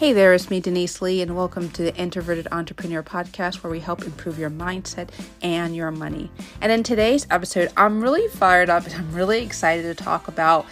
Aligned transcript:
Hey 0.00 0.14
there, 0.14 0.32
it's 0.32 0.48
me, 0.48 0.60
Denise 0.60 1.02
Lee, 1.02 1.20
and 1.20 1.36
welcome 1.36 1.68
to 1.72 1.82
the 1.82 1.94
Introverted 1.94 2.48
Entrepreneur 2.50 3.02
Podcast, 3.02 3.56
where 3.56 3.70
we 3.70 3.80
help 3.80 4.02
improve 4.02 4.38
your 4.38 4.48
mindset 4.48 5.10
and 5.42 5.76
your 5.76 5.90
money. 5.90 6.30
And 6.62 6.72
in 6.72 6.82
today's 6.82 7.26
episode, 7.28 7.70
I'm 7.76 8.00
really 8.00 8.26
fired 8.28 8.70
up 8.70 8.86
and 8.86 8.94
I'm 8.98 9.12
really 9.12 9.42
excited 9.42 9.82
to 9.82 10.02
talk 10.02 10.26
about 10.26 10.64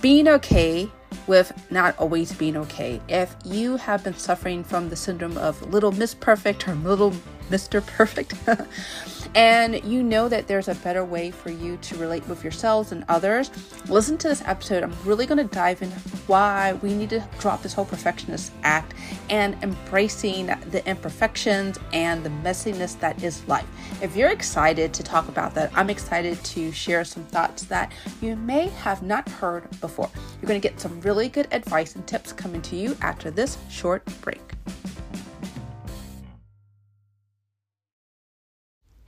being 0.00 0.26
okay 0.26 0.88
with 1.26 1.52
not 1.70 1.98
always 1.98 2.32
being 2.32 2.56
okay. 2.56 2.98
If 3.10 3.36
you 3.44 3.76
have 3.76 4.04
been 4.04 4.14
suffering 4.14 4.64
from 4.64 4.88
the 4.88 4.96
syndrome 4.96 5.36
of 5.36 5.60
little 5.70 5.92
Miss 5.92 6.14
Perfect 6.14 6.66
or 6.66 6.74
little 6.76 7.12
Mr. 7.52 7.86
Perfect, 7.86 8.32
and 9.34 9.84
you 9.84 10.02
know 10.02 10.26
that 10.26 10.46
there's 10.46 10.68
a 10.68 10.74
better 10.76 11.04
way 11.04 11.30
for 11.30 11.50
you 11.50 11.76
to 11.82 11.96
relate 11.96 12.26
with 12.28 12.42
yourselves 12.42 12.92
and 12.92 13.04
others, 13.10 13.50
listen 13.88 14.16
to 14.16 14.28
this 14.28 14.42
episode. 14.46 14.82
I'm 14.82 14.96
really 15.04 15.26
going 15.26 15.36
to 15.36 15.54
dive 15.54 15.82
into 15.82 15.98
why 16.26 16.72
we 16.80 16.94
need 16.94 17.10
to 17.10 17.22
drop 17.38 17.62
this 17.62 17.74
whole 17.74 17.84
perfectionist 17.84 18.52
act 18.62 18.94
and 19.28 19.54
embracing 19.62 20.46
the 20.46 20.82
imperfections 20.88 21.78
and 21.92 22.24
the 22.24 22.30
messiness 22.30 22.98
that 23.00 23.22
is 23.22 23.46
life. 23.46 23.66
If 24.00 24.16
you're 24.16 24.30
excited 24.30 24.94
to 24.94 25.02
talk 25.02 25.28
about 25.28 25.54
that, 25.54 25.70
I'm 25.74 25.90
excited 25.90 26.42
to 26.44 26.72
share 26.72 27.04
some 27.04 27.24
thoughts 27.24 27.64
that 27.64 27.92
you 28.22 28.34
may 28.34 28.68
have 28.68 29.02
not 29.02 29.28
heard 29.28 29.68
before. 29.82 30.10
You're 30.40 30.48
going 30.48 30.60
to 30.60 30.66
get 30.66 30.80
some 30.80 31.00
really 31.02 31.28
good 31.28 31.48
advice 31.52 31.96
and 31.96 32.06
tips 32.06 32.32
coming 32.32 32.62
to 32.62 32.76
you 32.76 32.96
after 33.02 33.30
this 33.30 33.58
short 33.68 34.04
break. 34.22 34.40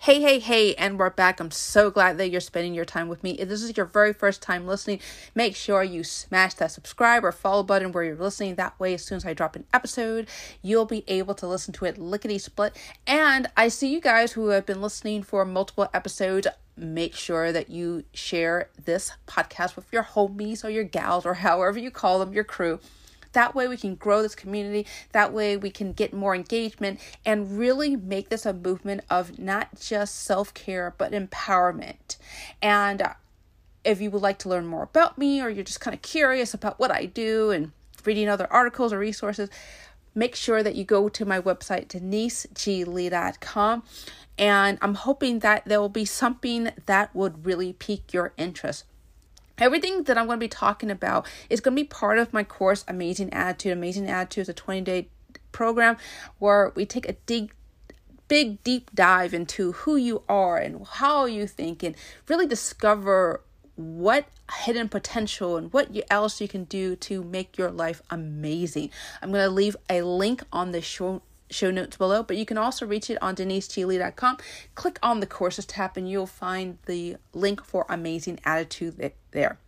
Hey, 0.05 0.21
hey, 0.21 0.39
hey, 0.39 0.75
and 0.75 0.99
we're 0.99 1.09
back. 1.09 1.41
I'm 1.41 1.51
so 1.51 1.91
glad 1.91 2.19
that 2.19 2.29
you're 2.29 2.43
spending 2.43 2.75
your 2.75 2.85
time 2.85 3.09
with 3.09 3.23
me. 3.23 3.31
If 3.31 3.49
this 3.49 3.63
is 3.63 3.75
your 3.75 3.87
very 3.87 4.13
first 4.13 4.43
time 4.43 4.67
listening, 4.67 5.01
make 5.35 5.57
sure 5.57 5.83
you 5.83 6.05
smash 6.05 6.53
that 6.53 6.73
subscribe 6.73 7.25
or 7.25 7.33
follow 7.33 7.63
button 7.63 7.91
where 7.91 8.05
you're 8.05 8.15
listening. 8.15 8.57
That 8.57 8.79
way, 8.79 8.93
as 8.93 9.03
soon 9.03 9.17
as 9.17 9.25
I 9.25 9.33
drop 9.33 9.57
an 9.57 9.65
episode, 9.73 10.29
you'll 10.61 10.85
be 10.85 11.05
able 11.09 11.35
to 11.37 11.47
listen 11.47 11.73
to 11.73 11.87
it 11.87 11.97
lickety 11.97 12.37
split. 12.37 12.77
And 13.07 13.47
I 13.57 13.69
see 13.69 13.89
you 13.89 13.99
guys 13.99 14.33
who 14.33 14.49
have 14.49 14.67
been 14.67 14.83
listening 14.83 15.23
for 15.23 15.43
multiple 15.47 15.89
episodes 15.95 16.49
make 16.77 17.15
sure 17.15 17.51
that 17.51 17.71
you 17.71 18.05
share 18.13 18.69
this 18.85 19.11
podcast 19.27 19.75
with 19.75 19.87
your 19.91 20.03
homies 20.03 20.63
or 20.63 20.69
your 20.69 20.85
gals 20.85 21.25
or 21.25 21.33
however 21.33 21.79
you 21.79 21.91
call 21.91 22.19
them, 22.19 22.35
your 22.35 22.45
crew. 22.45 22.79
That 23.35 23.55
way, 23.55 23.69
we 23.69 23.77
can 23.77 23.95
grow 23.95 24.23
this 24.23 24.35
community. 24.35 24.87
That 25.13 25.33
way, 25.33 25.57
we 25.57 25.71
can 25.71 25.93
get 25.93 26.13
more 26.13 26.35
engagement 26.35 26.99
and 27.25 27.59
really 27.59 27.95
make 27.95 28.31
this 28.31 28.47
a 28.47 28.53
movement 28.53 29.03
of 29.11 29.39
not 29.39 29.79
just 29.79 30.23
self 30.23 30.55
care, 30.55 30.95
but 30.97 31.13
empowerment. 31.13 32.17
And 32.63 33.03
uh, 33.03 33.15
if 33.85 34.01
you 34.01 34.11
would 34.11 34.23
like 34.23 34.39
to 34.41 34.49
learn 34.49 34.67
more 34.67 34.85
about 34.85 35.19
me 35.19 35.43
or 35.43 35.49
you're 35.49 35.65
just 35.65 35.81
kind 35.81 35.95
of 35.95 36.03
curious 36.03 36.55
about 36.55 36.79
what 36.79 36.91
I 36.91 37.07
do 37.07 37.51
and 37.51 37.73
reading 38.05 38.29
other 38.29 38.51
articles 38.51 38.93
or 38.93 38.99
resources, 38.99 39.51
make 40.15 40.35
sure 40.35 40.63
that 40.63 40.75
you 40.75 40.85
go 40.85 41.09
to 41.09 41.25
my 41.25 41.41
website, 41.41 41.89
deniseglee.com. 41.89 43.83
And 44.37 44.79
I'm 44.81 44.95
hoping 44.95 45.41
that 45.41 45.65
there 45.65 45.81
will 45.81 45.89
be 45.89 46.05
something 46.05 46.71
that 46.87 47.15
would 47.15 47.47
really 47.47 47.73
pique 47.73 48.13
your 48.13 48.33
interest. 48.37 48.85
Everything 49.59 50.05
that 50.05 50.19
I'm 50.19 50.27
going 50.27 50.39
to 50.39 50.45
be 50.45 50.49
talking 50.49 50.91
about 50.91 51.27
is 51.49 51.61
going 51.61 51.77
to 51.77 51.83
be 51.83 51.87
part 51.87 52.19
of 52.19 52.33
my 52.33 52.43
course, 52.43 52.85
Amazing 52.89 53.33
Attitude. 53.33 53.73
Amazing 53.73 54.09
Attitude 54.09 54.43
is 54.43 54.49
a 54.49 54.55
20 54.55 54.81
day 54.81 55.09
program 55.53 55.97
where 56.39 56.73
we 56.75 56.85
take 56.85 57.09
a 57.09 57.13
deep 57.27 57.53
big 58.27 58.63
deep 58.65 58.91
dive 58.95 59.35
into 59.35 59.73
who 59.73 59.97
you 59.97 60.23
are 60.29 60.57
and 60.57 60.87
how 60.87 61.27
you 61.27 61.47
think 61.47 61.83
and 61.83 61.95
really 62.27 62.47
discover 62.47 63.43
what 63.77 64.27
hidden 64.63 64.89
potential 64.89 65.57
and 65.57 65.73
what 65.73 65.91
else 66.11 66.41
you 66.41 66.49
can 66.49 66.65
do 66.65 66.97
to 66.97 67.23
make 67.23 67.59
your 67.59 67.71
life 67.71 68.01
amazing. 68.11 68.91
I'm 69.21 69.31
going 69.31 69.45
to 69.45 69.51
leave 69.51 69.77
a 69.91 70.03
link 70.03 70.43
on 70.53 70.73
the 70.73 70.81
show 70.81 71.23
show 71.51 71.71
notes 71.71 71.97
below, 71.97 72.23
but 72.23 72.37
you 72.37 72.47
can 72.47 72.59
also 72.59 72.87
reach 72.87 73.11
it 73.11 73.23
on 73.23 73.37
deniseglee.com. 73.37 74.39
Click 74.75 74.99
on 75.03 75.21
the 75.21 75.27
courses 75.27 75.67
tab 75.67 75.97
and 75.97 76.09
you'll 76.09 76.27
find 76.27 76.79
the 76.87 77.17
link 77.33 77.65
for 77.65 77.87
Amazing 77.89 78.41
Attitude 78.45 79.13
there. 79.31 79.59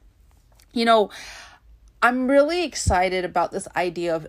You 0.73 0.85
know, 0.85 1.11
I'm 2.03 2.29
really 2.29 2.65
excited 2.65 3.25
about 3.25 3.53
this 3.53 3.69
idea 3.77 4.15
of 4.15 4.29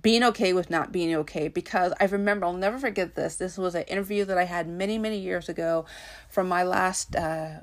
being 0.00 0.24
okay 0.24 0.52
with 0.52 0.70
not 0.70 0.92
being 0.92 1.14
okay 1.14 1.48
because 1.48 1.92
I 2.00 2.04
remember, 2.04 2.46
I'll 2.46 2.52
never 2.52 2.78
forget 2.78 3.14
this. 3.14 3.36
This 3.36 3.56
was 3.56 3.74
an 3.74 3.84
interview 3.84 4.24
that 4.24 4.38
I 4.38 4.44
had 4.44 4.68
many, 4.68 4.98
many 4.98 5.18
years 5.18 5.48
ago 5.48 5.84
from 6.28 6.48
my 6.48 6.62
last 6.62 7.14
uh, 7.14 7.60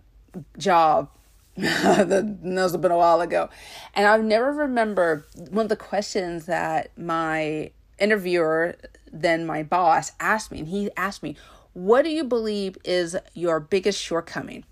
job. 0.57 1.09
that 1.57 2.07
have 2.07 2.81
been 2.81 2.91
a 2.91 2.97
while 2.97 3.19
ago. 3.19 3.49
And 3.93 4.07
I've 4.07 4.23
never 4.23 4.53
remember 4.53 5.25
one 5.49 5.65
of 5.65 5.69
the 5.69 5.75
questions 5.75 6.45
that 6.45 6.97
my 6.97 7.71
interviewer, 8.01 8.75
then 9.11 9.45
my 9.45 9.63
boss, 9.63 10.11
asked 10.19 10.51
me, 10.51 10.59
and 10.59 10.67
he 10.67 10.89
asked 10.97 11.23
me, 11.23 11.35
What 11.73 12.03
do 12.03 12.09
you 12.09 12.23
believe 12.23 12.77
is 12.83 13.15
your 13.33 13.59
biggest 13.59 14.01
shortcoming? 14.01 14.65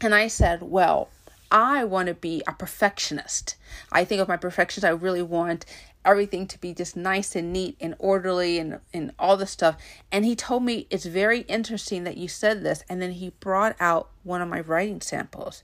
And 0.00 0.14
I 0.14 0.28
said, 0.28 0.62
Well, 0.62 1.08
I 1.50 1.84
want 1.84 2.08
to 2.08 2.14
be 2.14 2.42
a 2.46 2.52
perfectionist. 2.52 3.56
I 3.90 4.04
think 4.04 4.20
of 4.20 4.28
my 4.28 4.36
perfections, 4.36 4.84
I 4.84 4.90
really 4.90 5.22
want 5.22 5.64
everything 6.04 6.46
to 6.48 6.58
be 6.58 6.74
just 6.74 6.96
nice 6.96 7.36
and 7.36 7.52
neat 7.52 7.76
and 7.80 7.94
orderly 7.98 8.58
and, 8.58 8.80
and 8.92 9.12
all 9.18 9.36
the 9.36 9.46
stuff. 9.46 9.76
And 10.10 10.24
he 10.24 10.34
told 10.34 10.64
me 10.64 10.86
it's 10.90 11.04
very 11.04 11.40
interesting 11.42 12.04
that 12.04 12.16
you 12.16 12.26
said 12.26 12.64
this. 12.64 12.82
And 12.88 13.00
then 13.00 13.12
he 13.12 13.30
brought 13.40 13.76
out 13.78 14.10
one 14.24 14.42
of 14.42 14.48
my 14.48 14.60
writing 14.60 15.00
samples. 15.00 15.62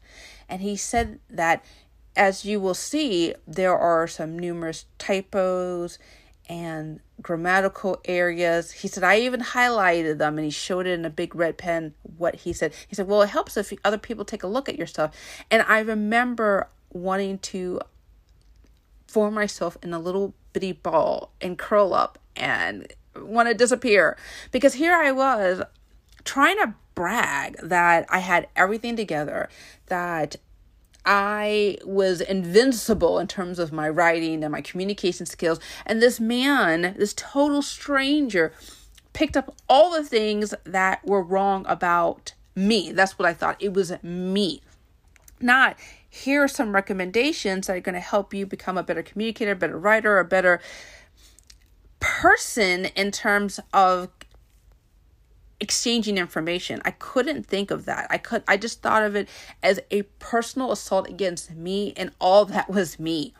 And 0.49 0.62
he 0.62 0.76
said 0.76 1.19
that 1.28 1.65
as 2.16 2.44
you 2.44 2.60
will 2.60 2.75
see, 2.75 3.34
there 3.47 3.78
are 3.78 4.09
some 4.09 4.38
numerous 4.38 4.87
typos 4.99 5.99
and 6.49 7.01
grammatical 7.21 8.01
areas. 8.05 8.73
He 8.73 8.89
said, 8.89 9.05
I 9.05 9.19
even 9.21 9.41
highlighted 9.41 10.19
them 10.19 10.39
and 10.39 10.45
he 10.45 10.51
showed 10.51 10.87
it 10.87 10.99
in 10.99 11.05
a 11.05 11.11
big 11.11 11.35
red 11.35 11.59
pen 11.59 11.95
what 12.17 12.37
he 12.37 12.53
said. 12.53 12.73
He 12.87 12.95
said, 12.95 13.07
Well, 13.07 13.23
it 13.23 13.31
helps 13.31 13.57
if 13.57 13.73
other 13.85 13.99
people 13.99 14.25
take 14.25 14.43
a 14.43 14.47
look 14.47 14.69
at 14.69 14.79
your 14.79 14.87
stuff. 14.87 15.15
And 15.51 15.63
I 15.63 15.81
remember 15.81 16.69
wanting 16.93 17.39
to 17.39 17.81
form 19.07 19.35
myself 19.35 19.77
in 19.83 19.93
a 19.93 19.99
little 19.99 20.35
bitty 20.53 20.73
ball 20.73 21.33
and 21.41 21.59
curl 21.59 21.95
up 21.95 22.19
and 22.37 22.93
want 23.17 23.49
to 23.49 23.55
disappear 23.55 24.17
because 24.53 24.75
here 24.75 24.95
I 24.95 25.13
was 25.13 25.63
trying 26.25 26.57
to 26.59 26.75
brag 26.95 27.57
that 27.63 28.07
I 28.09 28.19
had 28.19 28.49
everything 28.57 28.97
together, 28.97 29.49
that 29.87 30.37
I 31.05 31.79
was 31.85 32.21
invincible 32.21 33.19
in 33.19 33.27
terms 33.27 33.59
of 33.59 33.73
my 33.73 33.89
writing 33.89 34.45
and 34.45 34.53
my 34.53 34.61
communication 34.61 35.27
skills. 35.27 35.59
And 35.87 36.03
this 36.03 36.21
man, 36.21 36.95
this 36.99 37.15
total 37.15 37.63
stranger, 37.63 38.53
picked 39.13 39.37
up 39.37 39.55
all 39.69 39.91
the 39.91 40.05
things 40.05 40.55
that 40.65 41.05
were 41.07 41.23
wrong 41.23 41.65
about 41.69 42.35
me. 42.55 42.93
That's 42.93 43.19
what 43.19 43.27
I 43.27 43.35
thought. 43.35 43.57
It 43.61 43.73
was 43.73 43.93
me. 44.03 44.63
Not 45.41 45.77
here 46.11 46.43
are 46.43 46.49
some 46.49 46.75
recommendations 46.75 47.67
that 47.67 47.77
are 47.77 47.81
going 47.81 47.95
to 47.95 48.01
help 48.01 48.35
you 48.35 48.47
become 48.47 48.77
a 48.77 48.83
better 48.83 49.03
communicator, 49.03 49.55
better 49.55 49.79
writer, 49.79 50.19
a 50.19 50.25
better 50.25 50.61
person 52.01 52.87
in 52.97 53.11
terms 53.11 53.61
of 53.73 54.18
exchanging 55.61 56.19
information. 56.19 56.81
I 56.85 56.93
couldn't 56.93 57.47
think 57.47 57.71
of 57.71 57.85
that. 57.87 58.07
I 58.11 58.19
could 58.19 58.43
I 58.47 58.57
just 58.57 58.83
thought 58.83 59.03
of 59.03 59.17
it 59.17 59.29
as 59.63 59.81
a 59.91 60.03
personal 60.21 60.73
assault 60.73 61.09
against 61.09 61.51
me 61.55 61.93
and 61.97 62.11
all 62.21 62.45
that 62.47 62.69
was 62.71 62.99
me. 62.99 63.35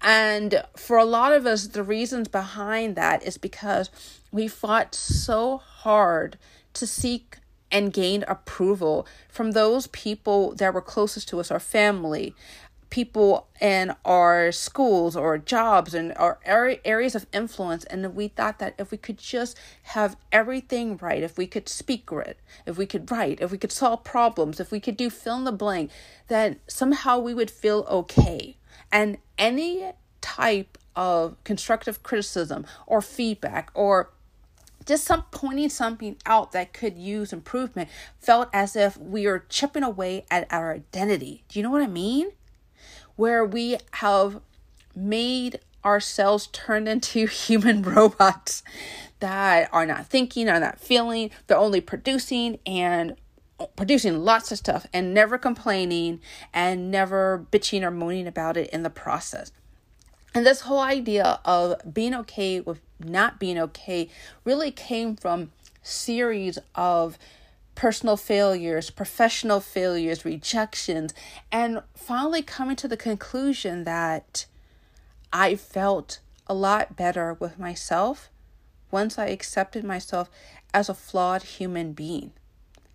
And 0.00 0.62
for 0.76 0.96
a 0.96 1.04
lot 1.04 1.32
of 1.32 1.46
us 1.46 1.66
the 1.68 1.82
reasons 1.82 2.28
behind 2.28 2.96
that 2.96 3.22
is 3.24 3.38
because 3.38 3.90
we 4.30 4.48
fought 4.48 4.94
so 4.94 5.58
hard 5.58 6.38
to 6.74 6.86
seek 6.86 7.38
and 7.72 7.92
gain 7.92 8.24
approval 8.28 9.06
from 9.28 9.52
those 9.52 9.88
people 9.88 10.54
that 10.54 10.72
were 10.72 10.80
closest 10.80 11.28
to 11.28 11.40
us, 11.40 11.50
our 11.50 11.60
family, 11.60 12.34
people 12.90 13.46
in 13.60 13.94
our 14.04 14.52
schools 14.52 15.16
or 15.16 15.38
jobs 15.38 15.94
and 15.94 16.12
our 16.16 16.38
areas 16.44 17.14
of 17.14 17.26
influence 17.32 17.84
and 17.84 18.14
we 18.14 18.28
thought 18.28 18.58
that 18.58 18.74
if 18.78 18.90
we 18.90 18.96
could 18.96 19.18
just 19.18 19.58
have 19.82 20.16
everything 20.30 20.96
right 20.98 21.22
if 21.22 21.36
we 21.36 21.46
could 21.46 21.68
speak 21.68 22.10
right 22.12 22.36
if 22.64 22.78
we 22.78 22.86
could 22.86 23.10
write 23.10 23.40
if 23.40 23.50
we 23.50 23.58
could 23.58 23.72
solve 23.72 24.04
problems 24.04 24.60
if 24.60 24.70
we 24.70 24.80
could 24.80 24.96
do 24.96 25.10
fill 25.10 25.38
in 25.38 25.44
the 25.44 25.52
blank 25.52 25.90
then 26.28 26.56
somehow 26.68 27.18
we 27.18 27.34
would 27.34 27.50
feel 27.50 27.86
okay 27.90 28.56
and 28.92 29.18
any 29.38 29.92
type 30.20 30.78
of 30.94 31.36
constructive 31.44 32.02
criticism 32.02 32.66
or 32.86 33.02
feedback 33.02 33.70
or 33.74 34.10
just 34.86 35.04
some 35.04 35.24
pointing 35.30 35.68
something 35.68 36.16
out 36.24 36.52
that 36.52 36.72
could 36.72 36.96
use 36.96 37.32
improvement 37.32 37.88
felt 38.18 38.48
as 38.52 38.76
if 38.76 38.96
we 38.96 39.26
are 39.26 39.40
chipping 39.48 39.82
away 39.82 40.24
at 40.30 40.46
our 40.50 40.72
identity. 40.72 41.42
Do 41.48 41.58
you 41.58 41.64
know 41.64 41.70
what 41.70 41.82
I 41.82 41.88
mean? 41.88 42.30
Where 43.16 43.44
we 43.44 43.78
have 43.92 44.40
made 44.94 45.60
ourselves 45.84 46.48
turn 46.48 46.86
into 46.86 47.26
human 47.26 47.82
robots 47.82 48.62
that 49.20 49.68
are 49.72 49.86
not 49.86 50.06
thinking, 50.06 50.48
are 50.48 50.60
not 50.60 50.78
feeling, 50.78 51.30
they're 51.46 51.56
only 51.56 51.80
producing 51.80 52.58
and 52.66 53.16
producing 53.74 54.22
lots 54.22 54.52
of 54.52 54.58
stuff 54.58 54.86
and 54.92 55.14
never 55.14 55.38
complaining 55.38 56.20
and 56.52 56.90
never 56.90 57.46
bitching 57.50 57.82
or 57.82 57.90
moaning 57.90 58.26
about 58.26 58.56
it 58.56 58.68
in 58.70 58.82
the 58.82 58.90
process. 58.90 59.50
And 60.34 60.44
this 60.44 60.62
whole 60.62 60.80
idea 60.80 61.40
of 61.46 61.94
being 61.94 62.14
okay 62.14 62.60
with 62.60 62.80
not 63.00 63.40
being 63.40 63.58
okay 63.58 64.10
really 64.44 64.70
came 64.70 65.16
from 65.16 65.52
series 65.82 66.58
of 66.74 67.18
personal 67.76 68.16
failures, 68.16 68.90
professional 68.90 69.60
failures, 69.60 70.24
rejections, 70.24 71.14
and 71.52 71.80
finally 71.94 72.42
coming 72.42 72.74
to 72.74 72.88
the 72.88 72.96
conclusion 72.96 73.84
that 73.84 74.46
I 75.32 75.54
felt 75.54 76.18
a 76.48 76.54
lot 76.54 76.96
better 76.96 77.34
with 77.34 77.58
myself 77.58 78.30
once 78.90 79.18
I 79.18 79.26
accepted 79.26 79.84
myself 79.84 80.30
as 80.74 80.88
a 80.88 80.94
flawed 80.94 81.42
human 81.42 81.92
being. 81.92 82.32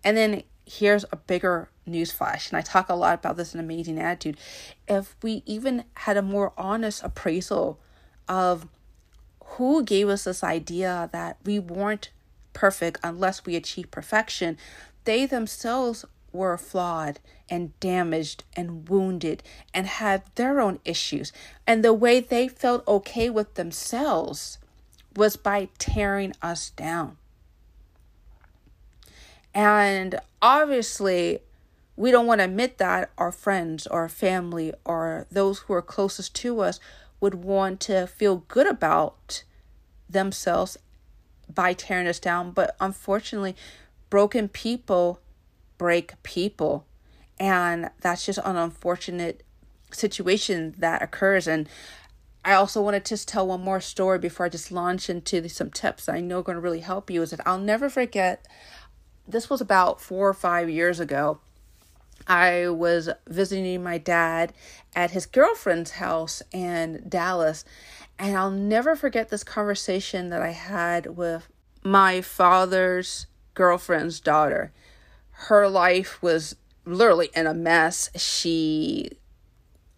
And 0.04 0.16
then 0.16 0.42
here's 0.66 1.04
a 1.12 1.16
bigger 1.16 1.68
newsflash, 1.88 2.48
and 2.48 2.58
I 2.58 2.60
talk 2.60 2.88
a 2.88 2.94
lot 2.94 3.14
about 3.14 3.36
this 3.36 3.54
in 3.54 3.60
Amazing 3.60 3.98
Attitude. 3.98 4.36
If 4.88 5.16
we 5.22 5.42
even 5.46 5.84
had 5.94 6.16
a 6.16 6.22
more 6.22 6.52
honest 6.58 7.02
appraisal 7.02 7.78
of 8.28 8.66
who 9.44 9.84
gave 9.84 10.08
us 10.08 10.24
this 10.24 10.42
idea 10.42 11.08
that 11.12 11.36
we 11.44 11.58
weren't 11.58 12.10
perfect 12.52 12.98
unless 13.02 13.44
we 13.44 13.56
achieve 13.56 13.90
perfection, 13.90 14.58
they 15.04 15.26
themselves 15.26 16.04
were 16.32 16.56
flawed 16.56 17.20
and 17.48 17.78
damaged 17.80 18.44
and 18.56 18.88
wounded 18.88 19.42
and 19.74 19.86
had 19.86 20.22
their 20.34 20.60
own 20.60 20.78
issues. 20.84 21.32
And 21.66 21.84
the 21.84 21.92
way 21.92 22.20
they 22.20 22.48
felt 22.48 22.86
okay 22.88 23.28
with 23.28 23.54
themselves 23.54 24.58
was 25.14 25.36
by 25.36 25.68
tearing 25.78 26.32
us 26.40 26.70
down. 26.70 27.18
And 29.54 30.18
obviously, 30.40 31.40
we 31.96 32.10
don't 32.10 32.26
want 32.26 32.40
to 32.40 32.46
admit 32.46 32.78
that 32.78 33.10
our 33.18 33.32
friends 33.32 33.86
or 33.86 34.08
family 34.08 34.72
or 34.84 35.26
those 35.30 35.60
who 35.60 35.74
are 35.74 35.82
closest 35.82 36.34
to 36.36 36.60
us 36.60 36.80
would 37.20 37.34
want 37.34 37.80
to 37.80 38.06
feel 38.06 38.44
good 38.48 38.66
about 38.66 39.44
themselves 40.08 40.78
by 41.54 41.72
tearing 41.72 42.06
us 42.06 42.18
down. 42.18 42.52
But 42.52 42.76
unfortunately, 42.80 43.56
broken 44.10 44.48
people 44.48 45.20
break 45.78 46.22
people. 46.22 46.86
And 47.40 47.90
that's 48.00 48.24
just 48.26 48.38
an 48.44 48.56
unfortunate 48.56 49.42
situation 49.90 50.74
that 50.78 51.02
occurs. 51.02 51.48
And 51.48 51.68
I 52.44 52.54
also 52.54 52.82
want 52.82 53.02
to 53.02 53.08
just 53.08 53.28
tell 53.28 53.46
one 53.46 53.62
more 53.62 53.80
story 53.80 54.18
before 54.18 54.46
I 54.46 54.48
just 54.48 54.72
launch 54.72 55.08
into 55.08 55.48
some 55.48 55.70
tips 55.70 56.08
I 56.08 56.20
know 56.20 56.38
are 56.38 56.42
going 56.42 56.56
to 56.56 56.60
really 56.60 56.80
help 56.80 57.10
you. 57.10 57.22
Is 57.22 57.30
that 57.30 57.46
I'll 57.46 57.58
never 57.58 57.88
forget. 57.88 58.46
This 59.26 59.48
was 59.48 59.60
about 59.60 60.00
four 60.00 60.28
or 60.28 60.34
five 60.34 60.68
years 60.68 60.98
ago. 60.98 61.40
I 62.26 62.68
was 62.68 63.08
visiting 63.26 63.82
my 63.82 63.98
dad 63.98 64.52
at 64.94 65.12
his 65.12 65.26
girlfriend's 65.26 65.92
house 65.92 66.42
in 66.52 67.04
Dallas, 67.08 67.64
and 68.22 68.36
I'll 68.36 68.52
never 68.52 68.94
forget 68.94 69.30
this 69.30 69.42
conversation 69.42 70.30
that 70.30 70.42
I 70.42 70.50
had 70.50 71.16
with 71.16 71.48
my 71.82 72.20
father's 72.20 73.26
girlfriend's 73.54 74.20
daughter. 74.20 74.72
Her 75.32 75.68
life 75.68 76.22
was 76.22 76.54
literally 76.84 77.30
in 77.34 77.48
a 77.48 77.52
mess. 77.52 78.10
She 78.14 79.10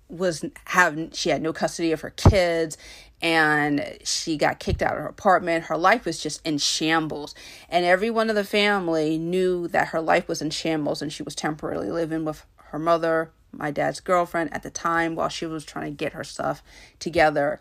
was 0.08 0.42
having 0.64 1.10
she 1.10 1.28
had 1.28 1.42
no 1.42 1.52
custody 1.52 1.92
of 1.92 2.00
her 2.00 2.10
kids 2.10 2.78
and 3.20 3.98
she 4.04 4.38
got 4.38 4.58
kicked 4.58 4.80
out 4.80 4.96
of 4.96 5.02
her 5.02 5.08
apartment. 5.08 5.66
Her 5.66 5.76
life 5.76 6.06
was 6.06 6.18
just 6.18 6.46
in 6.46 6.56
shambles. 6.56 7.34
And 7.68 7.84
everyone 7.84 8.30
in 8.30 8.36
the 8.36 8.44
family 8.44 9.18
knew 9.18 9.68
that 9.68 9.88
her 9.88 10.00
life 10.00 10.28
was 10.28 10.40
in 10.40 10.48
shambles 10.48 11.02
and 11.02 11.12
she 11.12 11.22
was 11.22 11.34
temporarily 11.34 11.90
living 11.90 12.24
with 12.24 12.46
her 12.68 12.78
mother, 12.78 13.32
my 13.52 13.70
dad's 13.70 14.00
girlfriend 14.00 14.54
at 14.54 14.62
the 14.62 14.70
time, 14.70 15.14
while 15.14 15.28
she 15.28 15.44
was 15.44 15.62
trying 15.66 15.92
to 15.92 15.96
get 15.96 16.14
her 16.14 16.24
stuff 16.24 16.62
together. 16.98 17.60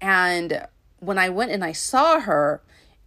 And 0.00 0.66
when 0.98 1.18
I 1.18 1.28
went 1.28 1.50
and 1.50 1.64
I 1.64 1.72
saw 1.72 2.20
her, 2.20 2.62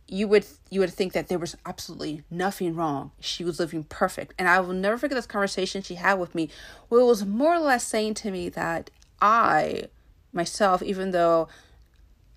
you 0.08 0.28
would 0.28 0.46
you 0.70 0.80
would 0.80 0.92
think 0.92 1.14
that 1.14 1.28
there 1.28 1.38
was 1.38 1.56
absolutely 1.66 2.24
nothing 2.32 2.76
wrong. 2.76 3.12
She 3.20 3.44
was 3.44 3.60
living 3.60 3.84
perfect. 3.84 4.34
And 4.38 4.48
I 4.48 4.60
will 4.60 4.74
never 4.74 4.98
forget 4.98 5.16
this 5.16 5.26
conversation 5.26 5.82
she 5.82 5.96
had 5.96 6.16
with 6.16 6.36
me. 6.36 6.50
Well, 6.90 7.02
it 7.02 7.06
was 7.06 7.26
more 7.26 7.56
or 7.56 7.60
less 7.60 7.86
saying 7.86 8.16
to 8.16 8.32
me 8.32 8.50
that 8.50 8.90
I 9.22 9.90
myself, 10.34 10.82
even 10.82 11.12
though 11.12 11.48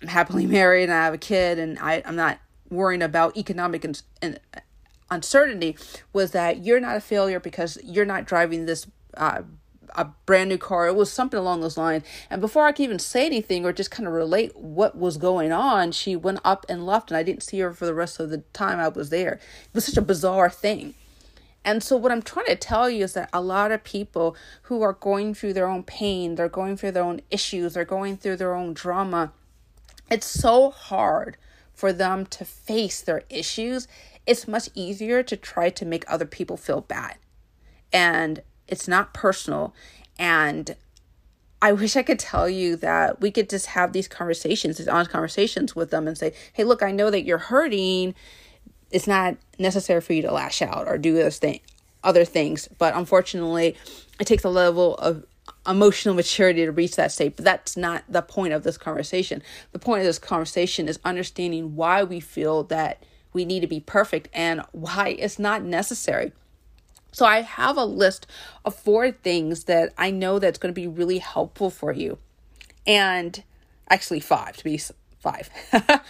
I'm 0.01 0.07
happily 0.07 0.45
married 0.59 0.83
and 0.83 0.93
I 0.93 1.05
have 1.05 1.13
a 1.13 1.19
kid 1.19 1.59
and 1.59 1.77
I, 1.79 2.01
I'm 2.05 2.15
not 2.15 2.39
worrying 2.69 3.01
about 3.01 3.37
economic 3.37 3.83
and, 3.83 4.01
and 4.21 4.39
uncertainty, 5.09 5.77
was 6.11 6.31
that 6.31 6.63
you're 6.63 6.79
not 6.79 6.95
a 6.95 7.01
failure 7.01 7.39
because 7.39 7.77
you're 7.83 8.05
not 8.05 8.25
driving 8.25 8.65
this 8.65 8.87
uh, 9.15 9.43
a 9.95 10.05
brand 10.25 10.49
new 10.49 10.57
car. 10.57 10.87
It 10.87 10.95
was 10.95 11.11
something 11.11 11.39
along 11.39 11.61
those 11.61 11.77
lines. 11.77 12.03
And 12.29 12.41
before 12.41 12.65
I 12.65 12.71
could 12.71 12.83
even 12.83 12.99
say 12.99 13.25
anything 13.25 13.65
or 13.65 13.73
just 13.73 13.91
kind 13.91 14.07
of 14.07 14.13
relate 14.13 14.55
what 14.55 14.97
was 14.97 15.17
going 15.17 15.51
on, 15.51 15.91
she 15.91 16.15
went 16.15 16.39
up 16.43 16.65
and 16.69 16.85
left, 16.85 17.11
and 17.11 17.17
I 17.17 17.23
didn't 17.23 17.43
see 17.43 17.59
her 17.59 17.73
for 17.73 17.85
the 17.85 17.93
rest 17.93 18.19
of 18.19 18.29
the 18.29 18.39
time 18.53 18.79
I 18.79 18.87
was 18.87 19.09
there. 19.09 19.33
It 19.33 19.73
was 19.73 19.85
such 19.85 19.97
a 19.97 20.01
bizarre 20.01 20.49
thing. 20.49 20.93
And 21.65 21.81
so, 21.81 21.95
what 21.95 22.11
I'm 22.11 22.21
trying 22.21 22.47
to 22.47 22.55
tell 22.55 22.89
you 22.89 23.05
is 23.05 23.13
that 23.13 23.29
a 23.31 23.41
lot 23.41 23.71
of 23.71 23.83
people 23.83 24.35
who 24.63 24.81
are 24.81 24.93
going 24.93 25.33
through 25.33 25.53
their 25.53 25.67
own 25.67 25.83
pain, 25.83 26.35
they're 26.35 26.49
going 26.49 26.75
through 26.75 26.91
their 26.91 27.03
own 27.03 27.21
issues, 27.31 27.73
they're 27.73 27.85
going 27.85 28.17
through 28.17 28.35
their 28.35 28.53
own 28.53 28.73
drama, 28.73 29.31
it's 30.09 30.27
so 30.27 30.69
hard 30.69 31.37
for 31.73 31.91
them 31.91 32.25
to 32.27 32.45
face 32.45 33.01
their 33.01 33.23
issues. 33.29 33.87
It's 34.25 34.47
much 34.47 34.69
easier 34.75 35.23
to 35.23 35.35
try 35.35 35.69
to 35.71 35.85
make 35.85 36.05
other 36.07 36.25
people 36.25 36.57
feel 36.57 36.81
bad. 36.81 37.17
And 37.91 38.41
it's 38.67 38.87
not 38.87 39.13
personal. 39.13 39.73
And 40.17 40.75
I 41.61 41.71
wish 41.71 41.95
I 41.95 42.03
could 42.03 42.19
tell 42.19 42.49
you 42.49 42.75
that 42.77 43.21
we 43.21 43.31
could 43.31 43.49
just 43.49 43.67
have 43.67 43.93
these 43.93 44.07
conversations, 44.07 44.77
these 44.77 44.87
honest 44.87 45.11
conversations 45.11 45.75
with 45.75 45.91
them 45.91 46.07
and 46.07 46.17
say, 46.17 46.33
hey, 46.51 46.65
look, 46.65 46.83
I 46.83 46.91
know 46.91 47.09
that 47.09 47.23
you're 47.23 47.37
hurting. 47.37 48.15
It's 48.91 49.07
not 49.07 49.37
necessary 49.57 50.01
for 50.01 50.13
you 50.13 50.21
to 50.23 50.31
lash 50.31 50.61
out 50.61 50.87
or 50.87 50.97
do 50.97 51.13
those 51.13 51.37
thing, 51.37 51.61
other 52.03 52.25
things. 52.25 52.67
But 52.77 52.95
unfortunately, 52.95 53.77
it 54.19 54.27
takes 54.27 54.43
a 54.43 54.49
level 54.49 54.95
of 54.97 55.25
emotional 55.65 56.15
maturity 56.15 56.65
to 56.65 56.71
reach 56.71 56.97
that 56.97 57.11
state. 57.11 57.37
But 57.37 57.45
that's 57.45 57.77
not 57.77 58.03
the 58.09 58.21
point 58.21 58.53
of 58.53 58.63
this 58.63 58.77
conversation. 58.77 59.41
The 59.71 59.79
point 59.79 60.01
of 60.01 60.05
this 60.05 60.19
conversation 60.19 60.87
is 60.87 60.99
understanding 61.05 61.75
why 61.75 62.03
we 62.03 62.19
feel 62.19 62.63
that 62.65 63.03
we 63.31 63.45
need 63.45 63.61
to 63.61 63.67
be 63.67 63.79
perfect 63.79 64.27
and 64.33 64.61
why 64.71 65.15
it's 65.17 65.39
not 65.39 65.63
necessary. 65.63 66.33
So 67.13 67.25
I 67.25 67.41
have 67.41 67.77
a 67.77 67.85
list 67.85 68.27
of 68.65 68.75
four 68.75 69.11
things 69.11 69.65
that 69.65 69.93
I 69.97 70.11
know 70.11 70.39
that's 70.39 70.57
going 70.57 70.73
to 70.73 70.79
be 70.79 70.87
really 70.87 71.19
helpful 71.19 71.69
for 71.69 71.93
you. 71.93 72.17
And 72.85 73.41
actually 73.89 74.19
five 74.19 74.57
to 74.57 74.63
be 74.63 74.81
five. 75.19 75.49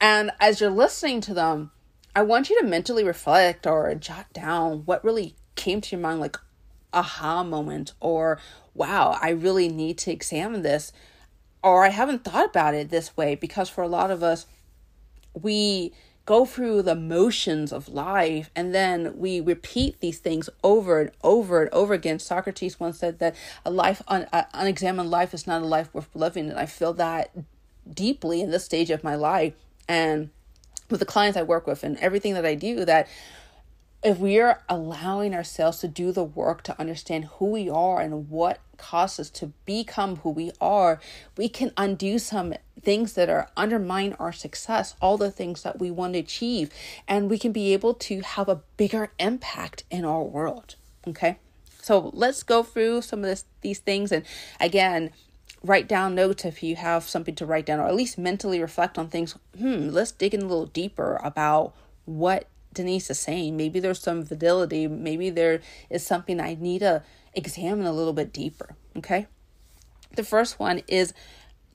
and 0.00 0.32
as 0.40 0.60
you're 0.60 0.68
listening 0.68 1.20
to 1.22 1.34
them, 1.34 1.70
I 2.14 2.22
want 2.22 2.50
you 2.50 2.60
to 2.60 2.66
mentally 2.66 3.04
reflect 3.04 3.66
or 3.66 3.94
jot 3.94 4.32
down 4.32 4.82
what 4.84 5.04
really 5.04 5.36
came 5.54 5.80
to 5.80 5.96
your 5.96 6.02
mind 6.02 6.20
like 6.20 6.36
aha 6.92 7.44
moment 7.44 7.92
or 8.00 8.40
wow, 8.74 9.16
I 9.20 9.30
really 9.30 9.68
need 9.68 9.96
to 9.98 10.10
examine 10.10 10.62
this 10.62 10.92
or 11.62 11.84
I 11.84 11.90
haven't 11.90 12.24
thought 12.24 12.46
about 12.46 12.74
it 12.74 12.90
this 12.90 13.16
way 13.16 13.36
because 13.36 13.68
for 13.68 13.82
a 13.82 13.88
lot 13.88 14.10
of 14.10 14.22
us 14.22 14.46
we 15.40 15.92
go 16.30 16.44
through 16.44 16.80
the 16.80 16.94
motions 16.94 17.72
of 17.72 17.88
life 17.88 18.52
and 18.54 18.72
then 18.72 19.18
we 19.18 19.40
repeat 19.40 19.98
these 19.98 20.20
things 20.20 20.48
over 20.62 21.00
and 21.00 21.10
over 21.24 21.62
and 21.62 21.74
over 21.74 21.92
again. 21.92 22.20
Socrates 22.20 22.78
once 22.78 23.00
said 23.00 23.18
that 23.18 23.34
a 23.64 23.70
life, 23.72 24.00
un, 24.06 24.28
uh, 24.32 24.44
unexamined 24.54 25.10
life 25.10 25.34
is 25.34 25.48
not 25.48 25.60
a 25.60 25.64
life 25.64 25.92
worth 25.92 26.08
living. 26.14 26.48
And 26.48 26.56
I 26.56 26.66
feel 26.66 26.92
that 26.92 27.32
deeply 27.92 28.40
in 28.40 28.52
this 28.52 28.64
stage 28.64 28.90
of 28.90 29.02
my 29.02 29.16
life. 29.16 29.54
And 29.88 30.30
with 30.88 31.00
the 31.00 31.04
clients 31.04 31.36
I 31.36 31.42
work 31.42 31.66
with 31.66 31.82
and 31.82 31.96
everything 31.98 32.34
that 32.34 32.46
I 32.46 32.54
do, 32.54 32.84
that 32.84 33.08
if 34.02 34.18
we 34.18 34.38
are 34.40 34.62
allowing 34.68 35.34
ourselves 35.34 35.78
to 35.78 35.88
do 35.88 36.10
the 36.12 36.24
work 36.24 36.62
to 36.62 36.80
understand 36.80 37.26
who 37.36 37.46
we 37.46 37.68
are 37.68 38.00
and 38.00 38.30
what 38.30 38.58
causes 38.78 39.26
us 39.26 39.30
to 39.30 39.52
become 39.66 40.16
who 40.16 40.30
we 40.30 40.50
are, 40.60 41.00
we 41.36 41.48
can 41.48 41.72
undo 41.76 42.18
some 42.18 42.54
things 42.80 43.12
that 43.12 43.28
are 43.28 43.50
undermine 43.56 44.16
our 44.18 44.32
success, 44.32 44.94
all 45.02 45.18
the 45.18 45.30
things 45.30 45.62
that 45.62 45.78
we 45.78 45.90
want 45.90 46.14
to 46.14 46.18
achieve, 46.18 46.70
and 47.06 47.28
we 47.28 47.38
can 47.38 47.52
be 47.52 47.74
able 47.74 47.92
to 47.92 48.20
have 48.22 48.48
a 48.48 48.62
bigger 48.78 49.12
impact 49.18 49.84
in 49.90 50.04
our 50.04 50.22
world. 50.22 50.76
Okay. 51.06 51.38
So 51.82 52.10
let's 52.14 52.42
go 52.42 52.62
through 52.62 53.02
some 53.02 53.20
of 53.20 53.26
this, 53.26 53.44
these 53.60 53.80
things. 53.80 54.12
And 54.12 54.24
again, 54.58 55.10
write 55.62 55.88
down 55.88 56.14
notes 56.14 56.44
if 56.46 56.62
you 56.62 56.76
have 56.76 57.04
something 57.08 57.34
to 57.34 57.46
write 57.46 57.66
down, 57.66 57.80
or 57.80 57.86
at 57.86 57.94
least 57.94 58.16
mentally 58.16 58.60
reflect 58.60 58.96
on 58.96 59.08
things. 59.08 59.36
Hmm, 59.58 59.88
let's 59.88 60.12
dig 60.12 60.32
in 60.32 60.40
a 60.40 60.46
little 60.46 60.66
deeper 60.66 61.20
about 61.22 61.74
what 62.06 62.48
Denise 62.72 63.10
is 63.10 63.18
saying. 63.18 63.56
Maybe 63.56 63.80
there's 63.80 64.00
some 64.00 64.22
validity. 64.22 64.86
Maybe 64.86 65.30
there 65.30 65.60
is 65.88 66.06
something 66.06 66.40
I 66.40 66.54
need 66.54 66.80
to 66.80 67.02
examine 67.34 67.86
a 67.86 67.92
little 67.92 68.12
bit 68.12 68.32
deeper. 68.32 68.76
Okay. 68.96 69.26
The 70.16 70.24
first 70.24 70.58
one 70.58 70.82
is 70.88 71.14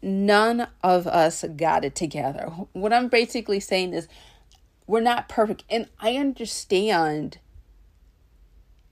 none 0.02 0.68
of 0.84 1.08
us 1.08 1.44
got 1.56 1.86
it 1.86 1.96
together. 1.96 2.46
What 2.74 2.94
I'm 2.94 3.08
basically 3.08 3.60
saying 3.60 3.94
is 3.94 4.08
we're 4.88 5.02
not 5.02 5.30
perfect. 5.30 5.64
And 5.70 5.88
I 6.00 6.16
understand, 6.16 7.40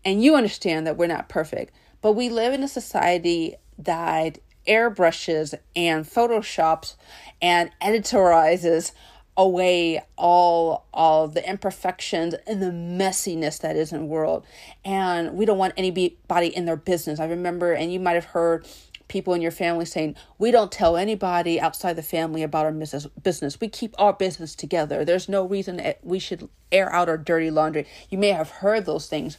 and 0.03 0.23
you 0.23 0.35
understand 0.35 0.87
that 0.87 0.97
we're 0.97 1.07
not 1.07 1.29
perfect, 1.29 1.73
but 2.01 2.13
we 2.13 2.29
live 2.29 2.53
in 2.53 2.63
a 2.63 2.67
society 2.67 3.55
that 3.77 4.39
airbrushes 4.67 5.53
and 5.75 6.05
photoshops 6.05 6.95
and 7.41 7.69
editorializes 7.81 8.91
away 9.35 10.01
all 10.15 10.85
all 10.93 11.27
the 11.27 11.47
imperfections 11.47 12.35
and 12.45 12.61
the 12.61 12.71
messiness 12.71 13.59
that 13.61 13.75
is 13.75 13.91
in 13.91 13.99
the 13.99 14.05
world. 14.05 14.45
And 14.85 15.33
we 15.33 15.45
don't 15.45 15.57
want 15.57 15.73
anybody 15.77 16.47
in 16.47 16.65
their 16.65 16.75
business. 16.75 17.19
I 17.19 17.25
remember 17.25 17.73
and 17.73 17.91
you 17.91 17.99
might 17.99 18.13
have 18.13 18.25
heard 18.25 18.67
people 19.07 19.33
in 19.33 19.41
your 19.41 19.51
family 19.51 19.85
saying 19.85 20.15
we 20.37 20.49
don't 20.49 20.71
tell 20.71 20.97
anybody 20.97 21.59
outside 21.59 21.93
the 21.93 22.03
family 22.03 22.41
about 22.43 22.65
our 22.65 22.71
business. 22.71 23.59
We 23.59 23.67
keep 23.67 23.95
our 23.99 24.13
business 24.13 24.55
together. 24.55 25.03
There's 25.03 25.29
no 25.29 25.45
reason 25.45 25.77
that 25.77 25.99
we 26.03 26.19
should 26.19 26.47
air 26.71 26.91
out 26.93 27.09
our 27.09 27.17
dirty 27.17 27.51
laundry. 27.51 27.85
You 28.09 28.17
may 28.17 28.29
have 28.29 28.49
heard 28.49 28.85
those 28.85 29.07
things. 29.07 29.37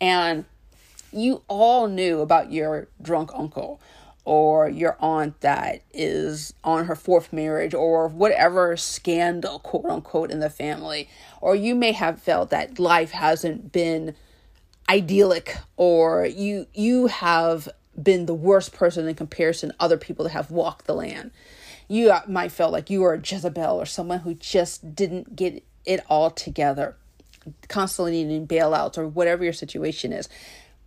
And 0.00 0.44
you 1.12 1.42
all 1.48 1.88
knew 1.88 2.20
about 2.20 2.52
your 2.52 2.88
drunk 3.00 3.30
uncle 3.34 3.80
or 4.28 4.68
your 4.68 4.94
aunt 5.00 5.40
that 5.40 5.80
is 5.94 6.52
on 6.62 6.84
her 6.84 6.94
fourth 6.94 7.32
marriage 7.32 7.72
or 7.72 8.08
whatever 8.08 8.76
scandal, 8.76 9.58
quote 9.60 9.86
unquote, 9.86 10.30
in 10.30 10.38
the 10.38 10.50
family. 10.50 11.08
Or 11.40 11.56
you 11.56 11.74
may 11.74 11.92
have 11.92 12.20
felt 12.20 12.50
that 12.50 12.78
life 12.78 13.12
hasn't 13.12 13.72
been 13.72 14.14
idyllic 14.86 15.56
or 15.78 16.26
you 16.26 16.66
you 16.74 17.06
have 17.06 17.70
been 18.02 18.26
the 18.26 18.34
worst 18.34 18.74
person 18.74 19.08
in 19.08 19.14
comparison 19.14 19.70
to 19.70 19.76
other 19.80 19.96
people 19.96 20.24
that 20.24 20.32
have 20.32 20.50
walked 20.50 20.86
the 20.86 20.94
land. 20.94 21.30
You 21.88 22.12
might 22.28 22.52
feel 22.52 22.70
like 22.70 22.90
you 22.90 23.04
are 23.04 23.14
a 23.14 23.18
Jezebel 23.18 23.80
or 23.80 23.86
someone 23.86 24.18
who 24.18 24.34
just 24.34 24.94
didn't 24.94 25.36
get 25.36 25.64
it 25.86 26.00
all 26.06 26.30
together, 26.30 26.96
constantly 27.68 28.24
needing 28.24 28.46
bailouts 28.46 28.98
or 28.98 29.08
whatever 29.08 29.42
your 29.42 29.54
situation 29.54 30.12
is 30.12 30.28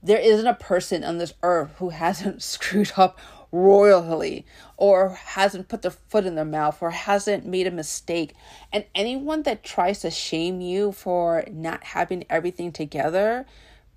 there 0.03 0.19
isn't 0.19 0.47
a 0.47 0.53
person 0.53 1.03
on 1.03 1.17
this 1.17 1.33
earth 1.43 1.71
who 1.77 1.89
hasn't 1.89 2.41
screwed 2.43 2.91
up 2.97 3.19
royally 3.51 4.45
or 4.77 5.09
hasn't 5.09 5.67
put 5.67 5.81
their 5.81 5.91
foot 5.91 6.25
in 6.25 6.35
their 6.35 6.45
mouth 6.45 6.81
or 6.81 6.91
hasn't 6.91 7.45
made 7.45 7.67
a 7.67 7.71
mistake. 7.71 8.33
And 8.71 8.85
anyone 8.95 9.43
that 9.43 9.63
tries 9.63 9.99
to 10.01 10.11
shame 10.11 10.61
you 10.61 10.91
for 10.91 11.43
not 11.51 11.83
having 11.83 12.23
everything 12.29 12.71
together 12.71 13.45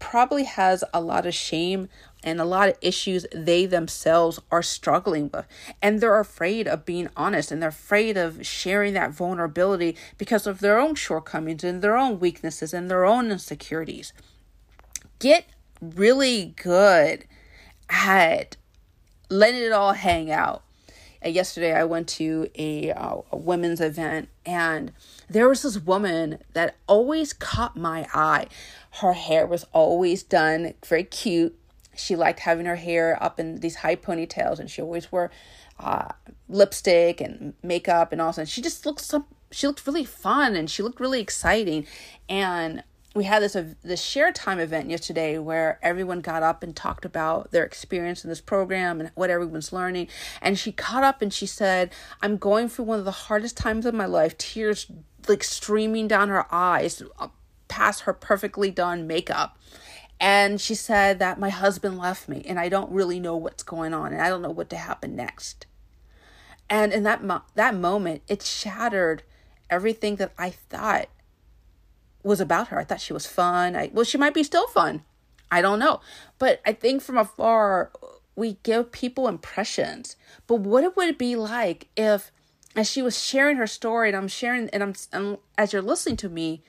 probably 0.01 0.45
has 0.45 0.83
a 0.93 1.01
lot 1.01 1.25
of 1.25 1.33
shame 1.33 1.89
and 2.25 2.41
a 2.41 2.45
lot 2.45 2.69
of 2.69 2.77
issues 2.81 3.27
they 3.33 3.65
themselves 3.65 4.41
are 4.51 4.63
struggling 4.63 5.31
with. 5.33 5.47
And 5.81 6.01
they're 6.01 6.19
afraid 6.19 6.67
of 6.67 6.85
being 6.85 7.09
honest 7.17 7.53
and 7.53 7.63
they're 7.63 7.69
afraid 7.69 8.17
of 8.17 8.45
sharing 8.45 8.95
that 8.95 9.13
vulnerability 9.13 9.97
because 10.19 10.47
of 10.47 10.61
their 10.61 10.79
own 10.79 10.95
shortcomings 10.97 11.63
and 11.63 11.81
their 11.81 11.97
own 11.97 12.19
weaknesses 12.19 12.75
and 12.75 12.91
their 12.91 13.05
own 13.05 13.31
insecurities. 13.31 14.13
Get 15.21 15.47
really 15.81 16.55
good 16.57 17.25
at 17.89 18.57
letting 19.29 19.63
it 19.63 19.73
all 19.73 19.93
hang 19.93 20.31
out. 20.31 20.63
Uh, 21.25 21.29
yesterday, 21.29 21.73
I 21.73 21.85
went 21.85 22.09
to 22.09 22.51
a, 22.55 22.93
uh, 22.93 23.17
a 23.33 23.37
women's 23.37 23.81
event, 23.81 24.29
and 24.45 24.93
there 25.29 25.49
was 25.49 25.63
this 25.63 25.79
woman 25.79 26.39
that 26.53 26.77
always 26.87 27.33
caught 27.33 27.77
my 27.77 28.07
eye. 28.13 28.47
Her 29.01 29.15
hair 29.15 29.47
was 29.47 29.65
always 29.73 30.23
done 30.23 30.75
very 30.85 31.05
cute. 31.05 31.59
She 31.97 32.17
liked 32.17 32.41
having 32.41 32.67
her 32.67 32.77
hair 32.77 33.17
up 33.23 33.41
in 33.41 33.61
these 33.61 33.77
high 33.77 33.97
ponytails, 33.97 34.59
and 34.59 34.71
she 34.71 34.83
always 34.83 35.11
wore 35.11 35.31
uh, 35.79 36.09
lipstick 36.49 37.21
and 37.21 37.55
makeup 37.63 38.13
and 38.13 38.21
all 38.21 38.33
that. 38.33 38.49
She 38.49 38.61
just 38.61 38.85
looked 38.85 39.01
some. 39.01 39.27
She 39.51 39.67
looked 39.67 39.87
really 39.87 40.05
fun, 40.05 40.57
and 40.57 40.69
she 40.69 40.83
looked 40.83 41.01
really 41.01 41.21
exciting, 41.21 41.87
and 42.29 42.83
we 43.15 43.25
had 43.25 43.43
this 43.43 43.55
uh, 43.55 43.75
this 43.83 44.03
share 44.03 44.33
time 44.33 44.59
event 44.59 44.91
yesterday 44.91 45.39
where 45.39 45.79
everyone 45.83 46.21
got 46.21 46.43
up 46.43 46.63
and 46.63 46.75
talked 46.75 47.05
about 47.05 47.53
their 47.53 47.65
experience 47.65 48.25
in 48.25 48.31
this 48.31 48.41
program 48.41 49.01
and 49.01 49.11
what 49.15 49.31
everyone's 49.31 49.73
learning. 49.73 50.09
And 50.43 50.59
she 50.59 50.73
caught 50.73 51.05
up 51.05 51.23
and 51.23 51.33
she 51.33 51.47
said 51.47 51.93
i'm 52.23 52.37
going 52.37 52.69
through 52.69 52.87
one 52.87 52.99
of 52.99 53.05
the 53.05 53.11
hardest 53.13 53.57
times 53.57 53.87
of 53.87 53.95
my 53.95 54.07
life 54.07 54.37
tears 54.37 54.91
like 55.29 55.45
streaming 55.45 56.09
down 56.09 56.29
her 56.29 56.53
eyes 56.53 57.03
uh, 57.19 57.29
past 57.69 58.03
her 58.03 58.13
perfectly 58.13 58.71
done 58.71 59.07
makeup. 59.07 59.57
And 60.21 60.61
she 60.61 60.75
said 60.75 61.19
that 61.19 61.41
my 61.41 61.51
husband 61.51 61.99
left 61.99 62.29
me 62.29 62.43
and 62.47 62.59
i 62.59 62.69
don't 62.69 62.91
really 62.91 63.21
know 63.21 63.37
what's 63.37 63.63
going 63.63 63.95
on 63.95 64.13
and 64.13 64.21
i 64.21 64.29
don't 64.29 64.43
know 64.43 64.51
what 64.51 64.71
to 64.71 64.77
happen 64.77 65.15
next. 65.15 65.67
And 66.69 66.93
in 66.93 67.05
that 67.05 67.23
mo- 67.23 67.43
that 67.55 67.77
moment 67.77 68.23
it 68.27 68.43
shattered 68.43 69.23
everything 69.71 70.17
that 70.17 70.33
i 70.37 70.51
thought 70.51 71.09
was 72.25 72.41
about 72.41 72.69
her. 72.69 72.79
I 72.79 72.85
thought 72.85 73.01
she 73.01 73.13
was 73.13 73.27
fun. 73.27 73.77
I 73.77 73.91
well, 73.93 74.05
she 74.05 74.19
might 74.19 74.35
be 74.35 74.43
still 74.43 74.67
fun. 74.67 75.05
I 75.51 75.63
don't 75.63 75.79
know. 75.79 76.01
But 76.39 76.61
I 76.67 76.73
think 76.73 77.03
from 77.03 77.19
afar 77.19 77.93
we 78.35 78.59
give 78.65 78.91
people 78.91 79.29
impressions. 79.29 80.17
But 80.47 80.57
what 80.57 80.83
it 80.83 80.97
would 80.97 81.09
it 81.09 81.19
be 81.19 81.37
like 81.37 81.89
if 81.97 82.33
as 82.75 82.91
she 82.91 83.03
was 83.03 83.23
sharing 83.23 83.57
her 83.59 83.67
story 83.67 84.09
and 84.09 84.17
I'm 84.17 84.27
sharing 84.27 84.69
and 84.71 84.83
I'm, 84.83 84.95
and 85.13 85.39
as 85.57 85.73
you're 85.73 85.83
listening 85.83 86.17
to 86.19 86.29
me, 86.29 86.63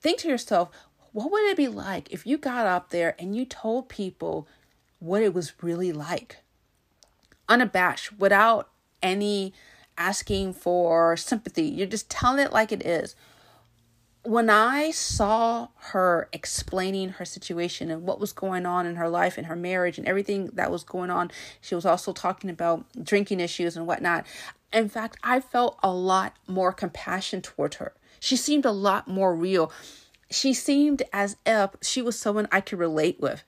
think 0.00 0.20
to 0.20 0.28
yourself, 0.28 0.70
what 1.12 1.30
would 1.30 1.50
it 1.50 1.56
be 1.56 1.68
like 1.68 2.10
if 2.10 2.26
you 2.26 2.38
got 2.38 2.66
up 2.66 2.90
there 2.90 3.14
and 3.18 3.36
you 3.36 3.44
told 3.44 3.88
people 3.88 4.48
what 5.00 5.22
it 5.22 5.34
was 5.34 5.52
really 5.62 5.92
like? 5.92 6.38
Unabashed, 7.48 8.18
without 8.18 8.70
any 9.02 9.52
asking 9.98 10.54
for 10.54 11.16
sympathy. 11.16 11.64
You're 11.64 11.86
just 11.86 12.08
telling 12.08 12.44
it 12.44 12.52
like 12.52 12.72
it 12.72 12.86
is 12.86 13.14
when 14.22 14.50
I 14.50 14.90
saw 14.90 15.68
her 15.76 16.28
explaining 16.32 17.10
her 17.10 17.24
situation 17.24 17.90
and 17.90 18.02
what 18.02 18.20
was 18.20 18.32
going 18.32 18.66
on 18.66 18.86
in 18.86 18.96
her 18.96 19.08
life 19.08 19.38
and 19.38 19.46
her 19.46 19.56
marriage 19.56 19.96
and 19.96 20.06
everything 20.06 20.50
that 20.52 20.70
was 20.70 20.84
going 20.84 21.10
on, 21.10 21.30
she 21.60 21.74
was 21.74 21.86
also 21.86 22.12
talking 22.12 22.50
about 22.50 22.84
drinking 23.02 23.40
issues 23.40 23.76
and 23.76 23.86
whatnot. 23.86 24.26
In 24.72 24.88
fact, 24.88 25.16
I 25.22 25.40
felt 25.40 25.78
a 25.82 25.90
lot 25.90 26.36
more 26.46 26.72
compassion 26.72 27.40
toward 27.40 27.74
her. 27.74 27.94
She 28.20 28.36
seemed 28.36 28.66
a 28.66 28.72
lot 28.72 29.08
more 29.08 29.34
real. 29.34 29.72
She 30.30 30.52
seemed 30.52 31.02
as 31.12 31.36
if 31.46 31.70
she 31.82 32.02
was 32.02 32.18
someone 32.18 32.46
I 32.52 32.60
could 32.60 32.78
relate 32.78 33.18
with. 33.20 33.42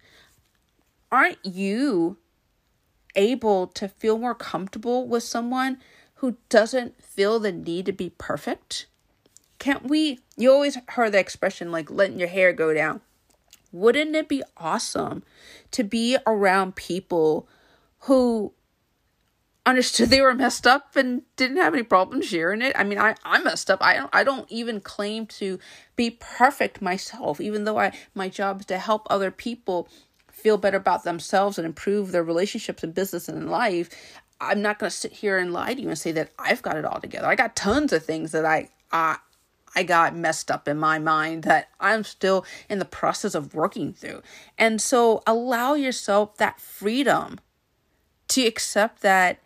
Aren't 1.10 1.44
you 1.44 2.16
able 3.14 3.66
to 3.66 3.88
feel 3.88 4.18
more 4.18 4.34
comfortable 4.34 5.06
with 5.06 5.22
someone 5.22 5.78
who 6.16 6.38
doesn't 6.48 7.02
feel 7.02 7.38
the 7.38 7.52
need 7.52 7.84
to 7.86 7.92
be 7.92 8.10
perfect? 8.16 8.86
Can't 9.62 9.88
we? 9.88 10.18
You 10.36 10.50
always 10.50 10.76
heard 10.88 11.12
the 11.12 11.20
expression 11.20 11.70
like 11.70 11.88
letting 11.88 12.18
your 12.18 12.26
hair 12.26 12.52
go 12.52 12.74
down. 12.74 13.00
Wouldn't 13.70 14.16
it 14.16 14.28
be 14.28 14.42
awesome 14.56 15.22
to 15.70 15.84
be 15.84 16.18
around 16.26 16.74
people 16.74 17.46
who 18.00 18.54
understood 19.64 20.10
they 20.10 20.20
were 20.20 20.34
messed 20.34 20.66
up 20.66 20.96
and 20.96 21.22
didn't 21.36 21.58
have 21.58 21.74
any 21.74 21.84
problem 21.84 22.20
sharing 22.22 22.60
it. 22.60 22.72
I 22.74 22.82
mean, 22.82 22.98
I 22.98 23.14
I 23.22 23.40
messed 23.40 23.70
up. 23.70 23.80
I 23.80 23.94
don't 23.94 24.10
I 24.12 24.24
don't 24.24 24.50
even 24.50 24.80
claim 24.80 25.26
to 25.26 25.60
be 25.94 26.10
perfect 26.10 26.82
myself, 26.82 27.40
even 27.40 27.62
though 27.62 27.78
I 27.78 27.96
my 28.16 28.28
job 28.28 28.62
is 28.62 28.66
to 28.66 28.78
help 28.78 29.06
other 29.10 29.30
people 29.30 29.88
feel 30.32 30.58
better 30.58 30.78
about 30.78 31.04
themselves 31.04 31.56
and 31.56 31.64
improve 31.64 32.10
their 32.10 32.24
relationships 32.24 32.82
and 32.82 32.92
business 32.92 33.28
and 33.28 33.38
in 33.38 33.46
life. 33.46 33.90
I'm 34.40 34.60
not 34.60 34.80
going 34.80 34.90
to 34.90 34.96
sit 34.96 35.12
here 35.12 35.38
and 35.38 35.52
lie 35.52 35.74
to 35.74 35.80
you 35.80 35.86
and 35.86 35.96
say 35.96 36.10
that 36.10 36.32
I've 36.36 36.62
got 36.62 36.76
it 36.76 36.84
all 36.84 37.00
together. 37.00 37.28
I 37.28 37.36
got 37.36 37.54
tons 37.54 37.92
of 37.92 38.04
things 38.04 38.32
that 38.32 38.44
I 38.44 38.70
I 38.90 39.18
I 39.74 39.82
got 39.82 40.14
messed 40.14 40.50
up 40.50 40.68
in 40.68 40.78
my 40.78 40.98
mind 40.98 41.44
that 41.44 41.68
I'm 41.80 42.04
still 42.04 42.44
in 42.68 42.78
the 42.78 42.84
process 42.84 43.34
of 43.34 43.54
working 43.54 43.92
through. 43.92 44.22
And 44.58 44.80
so 44.80 45.22
allow 45.26 45.74
yourself 45.74 46.36
that 46.36 46.60
freedom 46.60 47.40
to 48.28 48.46
accept 48.46 49.02
that 49.02 49.38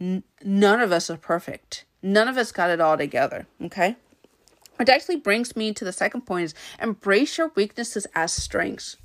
n- 0.00 0.22
none 0.42 0.80
of 0.80 0.92
us 0.92 1.10
are 1.10 1.16
perfect. 1.16 1.84
None 2.02 2.28
of 2.28 2.36
us 2.36 2.52
got 2.52 2.70
it 2.70 2.80
all 2.80 2.96
together, 2.96 3.46
okay? 3.62 3.96
It 4.78 4.88
actually 4.88 5.16
brings 5.16 5.56
me 5.56 5.72
to 5.72 5.84
the 5.84 5.92
second 5.92 6.22
point 6.22 6.44
is 6.44 6.54
embrace 6.80 7.36
your 7.36 7.50
weaknesses 7.56 8.06
as 8.14 8.32
strengths. 8.32 8.96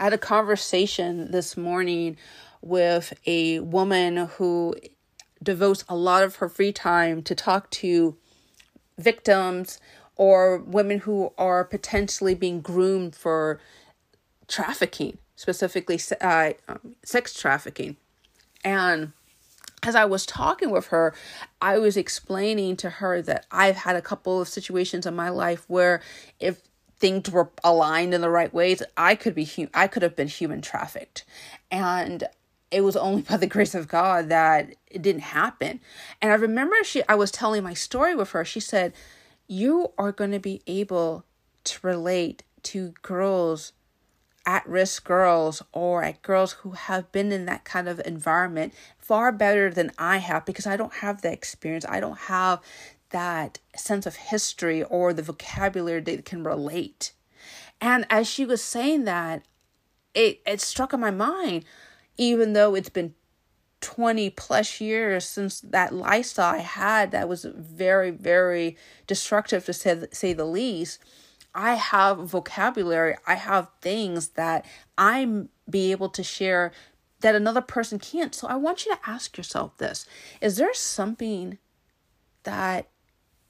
I 0.00 0.04
had 0.04 0.14
a 0.14 0.18
conversation 0.18 1.30
this 1.30 1.56
morning 1.56 2.16
with 2.62 3.12
a 3.26 3.60
woman 3.60 4.16
who 4.16 4.74
devotes 5.42 5.84
a 5.88 5.96
lot 5.96 6.22
of 6.22 6.36
her 6.36 6.48
free 6.48 6.72
time 6.72 7.22
to 7.22 7.34
talk 7.34 7.70
to 7.70 8.16
victims 8.98 9.80
or 10.16 10.58
women 10.58 11.00
who 11.00 11.32
are 11.36 11.64
potentially 11.64 12.34
being 12.34 12.60
groomed 12.60 13.14
for 13.14 13.60
trafficking, 14.48 15.18
specifically 15.34 16.00
uh, 16.20 16.52
um, 16.68 16.96
sex 17.04 17.34
trafficking. 17.34 17.96
And 18.64 19.12
as 19.82 19.94
I 19.94 20.04
was 20.04 20.26
talking 20.26 20.70
with 20.70 20.88
her, 20.88 21.14
I 21.60 21.78
was 21.78 21.96
explaining 21.96 22.76
to 22.78 22.90
her 22.90 23.22
that 23.22 23.46
I've 23.50 23.76
had 23.76 23.96
a 23.96 24.02
couple 24.02 24.40
of 24.40 24.48
situations 24.48 25.06
in 25.06 25.14
my 25.14 25.28
life 25.28 25.64
where 25.68 26.00
if 26.40 26.62
things 26.98 27.30
were 27.30 27.50
aligned 27.62 28.14
in 28.14 28.22
the 28.22 28.30
right 28.30 28.52
ways, 28.52 28.82
I 28.96 29.14
could 29.14 29.34
be 29.34 29.68
I 29.74 29.86
could 29.86 30.02
have 30.02 30.16
been 30.16 30.28
human 30.28 30.62
trafficked. 30.62 31.24
And 31.70 32.24
it 32.70 32.82
was 32.82 32.96
only 32.96 33.22
by 33.22 33.36
the 33.36 33.46
grace 33.46 33.74
of 33.74 33.88
God 33.88 34.28
that 34.28 34.74
it 34.86 35.02
didn't 35.02 35.22
happen. 35.22 35.80
And 36.20 36.32
I 36.32 36.36
remember 36.36 36.76
she 36.84 37.02
I 37.08 37.14
was 37.14 37.30
telling 37.30 37.62
my 37.62 37.74
story 37.74 38.14
with 38.14 38.30
her. 38.30 38.44
She 38.44 38.60
said, 38.60 38.92
"You 39.46 39.92
are 39.98 40.12
going 40.12 40.32
to 40.32 40.40
be 40.40 40.62
able 40.66 41.24
to 41.64 41.86
relate 41.86 42.42
to 42.64 42.94
girls 43.02 43.72
at 44.46 44.66
risk 44.68 45.04
girls 45.04 45.62
or 45.72 46.04
at 46.04 46.22
girls 46.22 46.52
who 46.52 46.70
have 46.70 47.10
been 47.10 47.32
in 47.32 47.46
that 47.46 47.64
kind 47.64 47.88
of 47.88 48.00
environment 48.06 48.72
far 48.96 49.32
better 49.32 49.70
than 49.70 49.90
I 49.98 50.18
have 50.18 50.46
because 50.46 50.66
I 50.66 50.76
don't 50.76 50.94
have 50.94 51.22
the 51.22 51.32
experience. 51.32 51.84
I 51.88 51.98
don't 51.98 52.18
have 52.18 52.60
that 53.10 53.58
sense 53.74 54.06
of 54.06 54.16
history 54.16 54.84
or 54.84 55.12
the 55.12 55.22
vocabulary 55.22 56.00
that 56.00 56.24
can 56.24 56.44
relate. 56.44 57.12
And 57.80 58.06
as 58.08 58.28
she 58.28 58.44
was 58.44 58.62
saying 58.62 59.04
that, 59.04 59.42
it, 60.14 60.40
it 60.46 60.60
struck 60.60 60.92
in 60.92 61.00
my 61.00 61.10
mind, 61.10 61.64
even 62.16 62.52
though 62.52 62.74
it's 62.74 62.88
been 62.88 63.14
20 63.80 64.30
plus 64.30 64.80
years 64.80 65.24
since 65.24 65.60
that 65.60 65.94
lifestyle 65.94 66.54
I 66.54 66.58
had 66.58 67.10
that 67.10 67.28
was 67.28 67.44
very, 67.44 68.10
very 68.10 68.76
destructive 69.06 69.64
to 69.66 69.72
say, 69.72 70.06
say 70.12 70.32
the 70.32 70.44
least. 70.44 71.00
I 71.54 71.74
have 71.74 72.18
vocabulary, 72.18 73.16
I 73.26 73.34
have 73.34 73.70
things 73.80 74.28
that 74.30 74.66
I'm 74.98 75.48
be 75.68 75.90
able 75.90 76.10
to 76.10 76.22
share 76.22 76.72
that 77.20 77.34
another 77.34 77.62
person 77.62 77.98
can't. 77.98 78.34
So 78.34 78.46
I 78.46 78.56
want 78.56 78.84
you 78.84 78.94
to 78.94 79.00
ask 79.08 79.36
yourself 79.36 79.76
this. 79.78 80.06
Is 80.40 80.56
there 80.56 80.74
something 80.74 81.58
that 82.42 82.88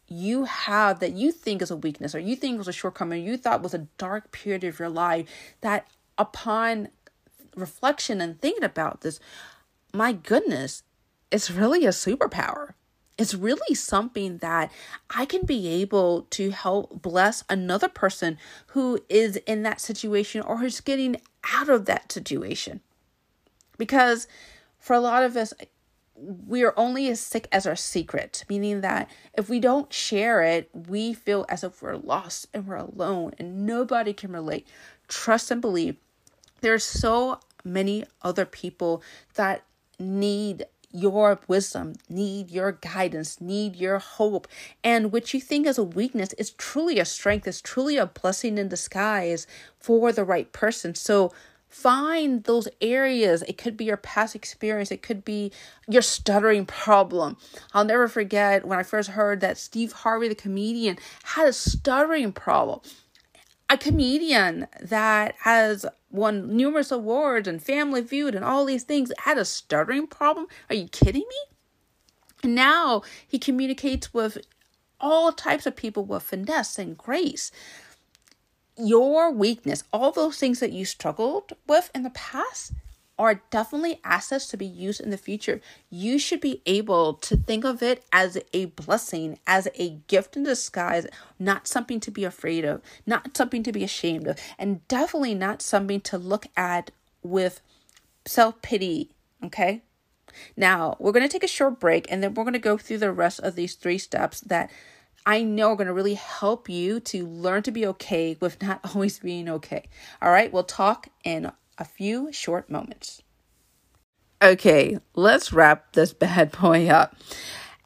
you 0.09 0.45
have 0.45 1.01
that 1.01 1.13
you 1.13 1.33
think 1.33 1.63
is 1.63 1.71
a 1.71 1.77
weakness 1.77 2.15
or 2.15 2.21
you 2.21 2.37
think 2.37 2.59
was 2.59 2.69
a 2.69 2.73
shortcoming, 2.73 3.25
you 3.25 3.37
thought 3.37 3.63
was 3.63 3.75
a 3.75 3.89
dark 3.99 4.31
period 4.31 4.65
of 4.65 4.79
your 4.79 4.89
life 4.89 5.29
that 5.63 5.89
upon 6.17 6.89
reflection 7.57 8.21
and 8.21 8.41
thinking 8.41 8.65
about 8.65 9.01
this, 9.01 9.19
my 9.93 10.13
goodness, 10.13 10.83
it's 11.31 11.51
really 11.51 11.85
a 11.87 11.91
superpower. 11.91 12.75
It's 13.19 13.35
really 13.35 13.75
something 13.75 14.39
that 14.39 14.71
I 15.09 15.25
can 15.25 15.47
be 15.47 15.69
able 15.69 16.23
to 16.31 16.51
help 16.51 17.01
bless 17.01 17.43
another 17.49 17.89
person 17.89 18.37
who 18.69 19.01
is 19.09 19.37
in 19.47 19.63
that 19.63 19.81
situation 19.81 20.43
or 20.43 20.59
who's 20.59 20.81
getting 20.81 21.17
out 21.55 21.71
of 21.71 21.87
that 21.87 22.13
situation. 22.13 22.81
Because 23.79 24.29
for 24.79 24.95
a 24.95 25.01
lot 25.01 25.23
of 25.23 25.37
us, 25.37 25.55
we 26.15 26.63
are 26.63 26.75
only 26.77 27.09
as 27.09 27.21
sick 27.21 27.49
as 27.53 27.67
our 27.67 27.77
secret, 27.77 28.45
meaning 28.49 28.83
that 28.83 29.11
if 29.37 29.49
we 29.49 29.61
don't 29.61 29.93
share 29.93 30.43
it, 30.43 30.71
we 30.73 31.13
feel 31.13 31.47
as 31.49 31.65
if 31.65 31.83
we're 31.83 31.97
lost 31.97 32.49
and 32.53 32.67
we're 32.67 32.77
alone 32.77 33.33
and 33.39 33.67
nobody 33.67 34.13
can 34.13 34.33
relate. 34.33 34.67
Trust 35.09 35.51
and 35.51 35.61
believe. 35.61 35.97
There's 36.61 36.85
so 36.85 37.41
many 37.65 38.05
other 38.23 38.45
people 38.45 39.03
that 39.35 39.65
need 39.99 40.67
your 40.93 41.39
wisdom, 41.47 41.95
need 42.09 42.51
your 42.51 42.73
guidance, 42.73 43.41
need 43.41 43.77
your 43.77 43.99
hope. 43.99 44.49
And 44.83 45.13
what 45.13 45.35
you 45.35 45.41
think 45.41 45.67
is 45.67 45.79
a 45.79 45.85
weakness 45.85 46.33
is 46.35 46.51
truly 46.53 46.99
a 46.99 47.05
strength, 47.05 47.47
is 47.47 47.61
truly 47.61 47.97
a 47.97 48.07
blessing 48.07 48.57
in 48.57 48.69
disguise 48.69 49.47
for 49.79 50.11
the 50.13 50.25
right 50.25 50.51
person. 50.53 50.95
So 50.95 51.33
find 51.69 52.45
those 52.45 52.69
areas. 52.81 53.43
It 53.43 53.59
could 53.59 53.77
be 53.77 53.85
your 53.85 53.99
past 53.99 54.35
experience, 54.35 54.91
it 54.91 55.03
could 55.03 55.25
be 55.25 55.53
your 55.87 56.03
stuttering 56.03 56.65
problem. 56.65 57.37
I'll 57.75 57.85
never 57.85 58.09
forget 58.09 58.67
when 58.67 58.79
I 58.79 58.83
first 58.83 59.11
heard 59.11 59.41
that 59.41 59.59
Steve 59.59 59.93
Harvey, 59.93 60.29
the 60.29 60.35
comedian, 60.35 60.97
had 61.25 61.49
a 61.49 61.53
stuttering 61.53 62.33
problem. 62.33 62.81
A 63.69 63.77
comedian 63.77 64.69
that 64.81 65.35
has 65.41 65.85
won 66.11 66.57
numerous 66.57 66.93
awards 66.93 67.49
and 67.49 67.63
Family 67.63 68.03
Feud 68.03 68.35
and 68.35 68.45
all 68.45 68.65
these 68.65 68.85
things 68.85 69.13
had 69.19 69.39
a 69.39 69.45
stuttering 69.45 70.07
problem. 70.07 70.47
Are 70.69 70.77
you 70.77 70.89
kidding 70.89 71.25
me? 71.29 71.57
And 72.43 72.55
now 72.55 73.03
he 73.27 73.39
communicates 73.39 74.15
with 74.15 74.39
all 75.01 75.33
types 75.33 75.67
of 75.67 75.75
people 75.77 76.05
with 76.05 76.23
finesse 76.23 76.79
and 76.79 76.97
grace 76.97 77.51
your 78.79 79.31
weakness, 79.31 79.85
all 79.93 80.13
those 80.13 80.39
things 80.39 80.61
that 80.61 80.73
you 80.73 80.85
struggled 80.85 81.53
with 81.67 81.91
in 81.95 82.03
the 82.03 82.11
past, 82.11 82.73
are 83.19 83.43
definitely 83.51 84.01
assets 84.05 84.47
to 84.49 84.57
be 84.57 84.67
used 84.67 85.01
in 85.01 85.11
the 85.11 85.17
future. 85.17 85.61
You 85.89 86.19
should 86.19 86.41
be 86.41 86.63
able 86.67 87.15
to 87.15 87.37
think 87.37 87.65
of 87.65 87.83
it 87.83 88.05
as 88.13 88.39
a 88.53 88.67
blessing, 88.67 89.39
as 89.47 89.69
a 89.75 89.99
gift 90.07 90.37
in 90.37 90.43
disguise, 90.43 91.07
not 91.39 91.67
something 91.67 92.01
to 92.01 92.11
be 92.11 92.25
afraid 92.25 92.65
of, 92.65 92.83
not 93.07 93.37
something 93.37 93.63
to 93.63 93.73
be 93.73 93.85
ashamed 93.85 94.27
of, 94.27 94.39
and 94.59 94.87
definitely 94.89 95.35
not 95.35 95.63
something 95.63 96.01
to 96.03 96.19
look 96.19 96.47
at 96.57 96.91
with 97.23 97.61
self 98.27 98.61
pity. 98.61 99.11
Okay? 99.43 99.83
Now, 100.57 100.97
we're 100.99 101.13
going 101.13 101.27
to 101.27 101.33
take 101.33 101.45
a 101.45 101.49
short 101.49 101.81
break 101.81 102.07
and 102.11 102.23
then 102.23 102.35
we're 102.35 102.45
going 102.45 102.53
to 102.53 102.59
go 102.59 102.77
through 102.77 102.99
the 102.99 103.13
rest 103.13 103.41
of 103.41 103.55
these 103.55 103.75
three 103.75 103.99
steps 103.99 104.41
that 104.41 104.71
I 105.25 105.43
know 105.43 105.71
are 105.71 105.77
going 105.77 105.89
to 105.89 105.93
really 105.93 106.15
help 106.15 106.69
you 106.69 107.01
to 107.01 107.27
learn 107.27 107.63
to 107.65 107.73
be 107.73 107.87
okay 107.87 108.37
with 108.41 108.63
not 108.63 108.81
always 108.95 109.19
being 109.19 109.49
okay. 109.49 109.89
All 110.21 110.31
right, 110.31 110.53
we'll 110.53 110.65
talk 110.65 111.09
in 111.25 111.51
a 111.79 111.85
few 111.85 112.33
short 112.33 112.71
moments. 112.71 113.23
Okay, 114.43 114.99
let's 115.15 115.53
wrap 115.53 115.93
this 115.93 116.13
bad 116.13 116.53
boy 116.53 116.89
up 116.89 117.17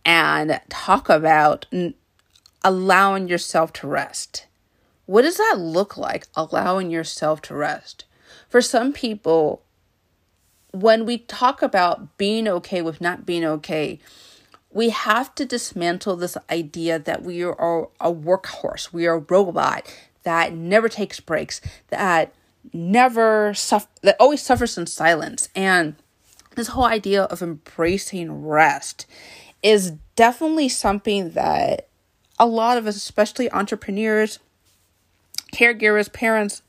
and 0.04 0.60
talk 0.68 1.08
about 1.08 1.66
n- 1.72 1.94
allowing 2.64 3.28
yourself 3.28 3.72
to 3.74 3.86
rest. 3.86 4.46
What 5.06 5.22
does 5.22 5.36
that 5.38 5.56
look 5.58 5.96
like, 5.96 6.26
allowing 6.34 6.90
yourself 6.90 7.40
to 7.42 7.54
rest? 7.54 8.04
For 8.48 8.60
some 8.60 8.92
people, 8.92 9.62
when 10.72 11.04
we 11.04 11.18
talk 11.18 11.62
about 11.62 12.16
being 12.16 12.46
okay 12.48 12.82
with 12.82 13.00
not 13.00 13.26
being 13.26 13.44
okay, 13.44 13.98
we 14.72 14.90
have 14.90 15.34
to 15.34 15.44
dismantle 15.44 16.16
this 16.16 16.36
idea 16.48 16.98
that 16.98 17.22
we 17.22 17.42
are 17.42 17.88
a 18.00 18.12
workhorse, 18.12 18.92
we 18.92 19.06
are 19.06 19.16
a 19.16 19.26
robot 19.28 19.92
that 20.22 20.52
never 20.52 20.88
takes 20.88 21.18
breaks, 21.18 21.60
that 21.88 22.32
never 22.72 23.54
suffer, 23.54 23.88
that 24.02 24.16
always 24.20 24.42
suffers 24.42 24.78
in 24.78 24.86
silence. 24.86 25.48
And 25.54 25.96
this 26.56 26.68
whole 26.68 26.84
idea 26.84 27.24
of 27.24 27.42
embracing 27.42 28.46
rest 28.46 29.06
is 29.62 29.92
definitely 30.16 30.68
something 30.68 31.30
that 31.30 31.88
a 32.38 32.46
lot 32.46 32.78
of 32.78 32.86
us, 32.86 32.96
especially 32.96 33.50
entrepreneurs, 33.52 34.38
caregivers, 35.52 36.12
parents, 36.12 36.62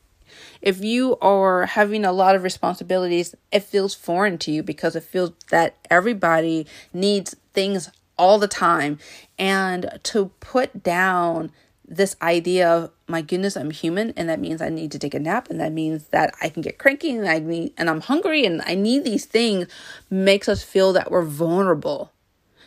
if 0.60 0.82
you 0.82 1.16
are 1.20 1.66
having 1.66 2.04
a 2.04 2.12
lot 2.12 2.36
of 2.36 2.42
responsibilities, 2.42 3.34
it 3.50 3.64
feels 3.64 3.94
foreign 3.94 4.38
to 4.38 4.52
you 4.52 4.62
because 4.62 4.94
it 4.94 5.02
feels 5.02 5.32
that 5.50 5.76
everybody 5.90 6.66
needs 6.92 7.34
things 7.52 7.90
all 8.16 8.38
the 8.38 8.48
time. 8.48 8.98
And 9.38 9.98
to 10.04 10.30
put 10.40 10.82
down 10.82 11.50
this 11.96 12.16
idea 12.22 12.68
of 12.68 12.90
my 13.06 13.20
goodness, 13.20 13.56
I'm 13.56 13.70
human, 13.70 14.12
and 14.16 14.28
that 14.28 14.40
means 14.40 14.62
I 14.62 14.70
need 14.70 14.90
to 14.92 14.98
take 14.98 15.14
a 15.14 15.20
nap, 15.20 15.50
and 15.50 15.60
that 15.60 15.72
means 15.72 16.04
that 16.08 16.34
I 16.40 16.48
can 16.48 16.62
get 16.62 16.78
cranky, 16.78 17.10
and 17.10 17.28
I 17.28 17.38
need, 17.38 17.74
and 17.76 17.90
I'm 17.90 18.00
hungry, 18.00 18.46
and 18.46 18.62
I 18.64 18.74
need 18.74 19.04
these 19.04 19.26
things, 19.26 19.68
makes 20.08 20.48
us 20.48 20.62
feel 20.62 20.92
that 20.94 21.10
we're 21.10 21.22
vulnerable, 21.22 22.12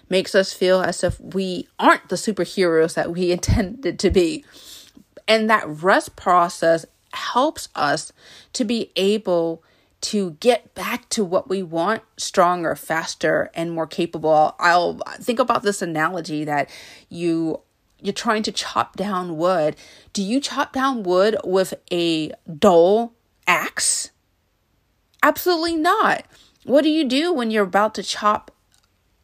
makes 0.08 0.36
us 0.36 0.54
feel 0.54 0.82
as 0.82 1.04
if 1.04 1.20
we 1.20 1.68
aren't 1.80 2.10
the 2.10 2.16
superheroes 2.16 2.94
that 2.94 3.12
we 3.12 3.32
intended 3.32 3.98
to 4.00 4.10
be, 4.12 4.46
and 5.28 5.50
that 5.50 5.68
rest 5.68 6.16
process 6.16 6.86
helps 7.12 7.70
us 7.76 8.14
to 8.54 8.64
be 8.64 8.92
able 8.96 9.64
to 10.02 10.32
get 10.40 10.76
back 10.76 11.10
to 11.10 11.26
what 11.26 11.50
we 11.50 11.64
want 11.64 12.04
stronger, 12.18 12.76
faster, 12.76 13.50
and 13.56 13.72
more 13.72 13.88
capable. 13.88 14.56
I'll 14.60 15.00
think 15.16 15.40
about 15.40 15.64
this 15.64 15.82
analogy 15.82 16.44
that 16.44 16.70
you 17.10 17.62
you're 18.06 18.14
trying 18.14 18.44
to 18.44 18.52
chop 18.52 18.96
down 18.96 19.38
wood. 19.38 19.76
Do 20.14 20.22
you 20.22 20.40
chop 20.40 20.74
down 20.74 21.04
wood 21.04 21.38
with 21.44 21.74
a 21.92 22.32
dull 22.60 23.14
axe? 23.48 24.12
Absolutely 25.24 25.76
not. 25.76 26.26
What 26.64 26.84
do 26.84 26.90
you 26.90 27.04
do 27.04 27.34
when 27.34 27.52
you're 27.52 27.64
about 27.64 27.96
to 27.96 28.04
chop 28.04 28.52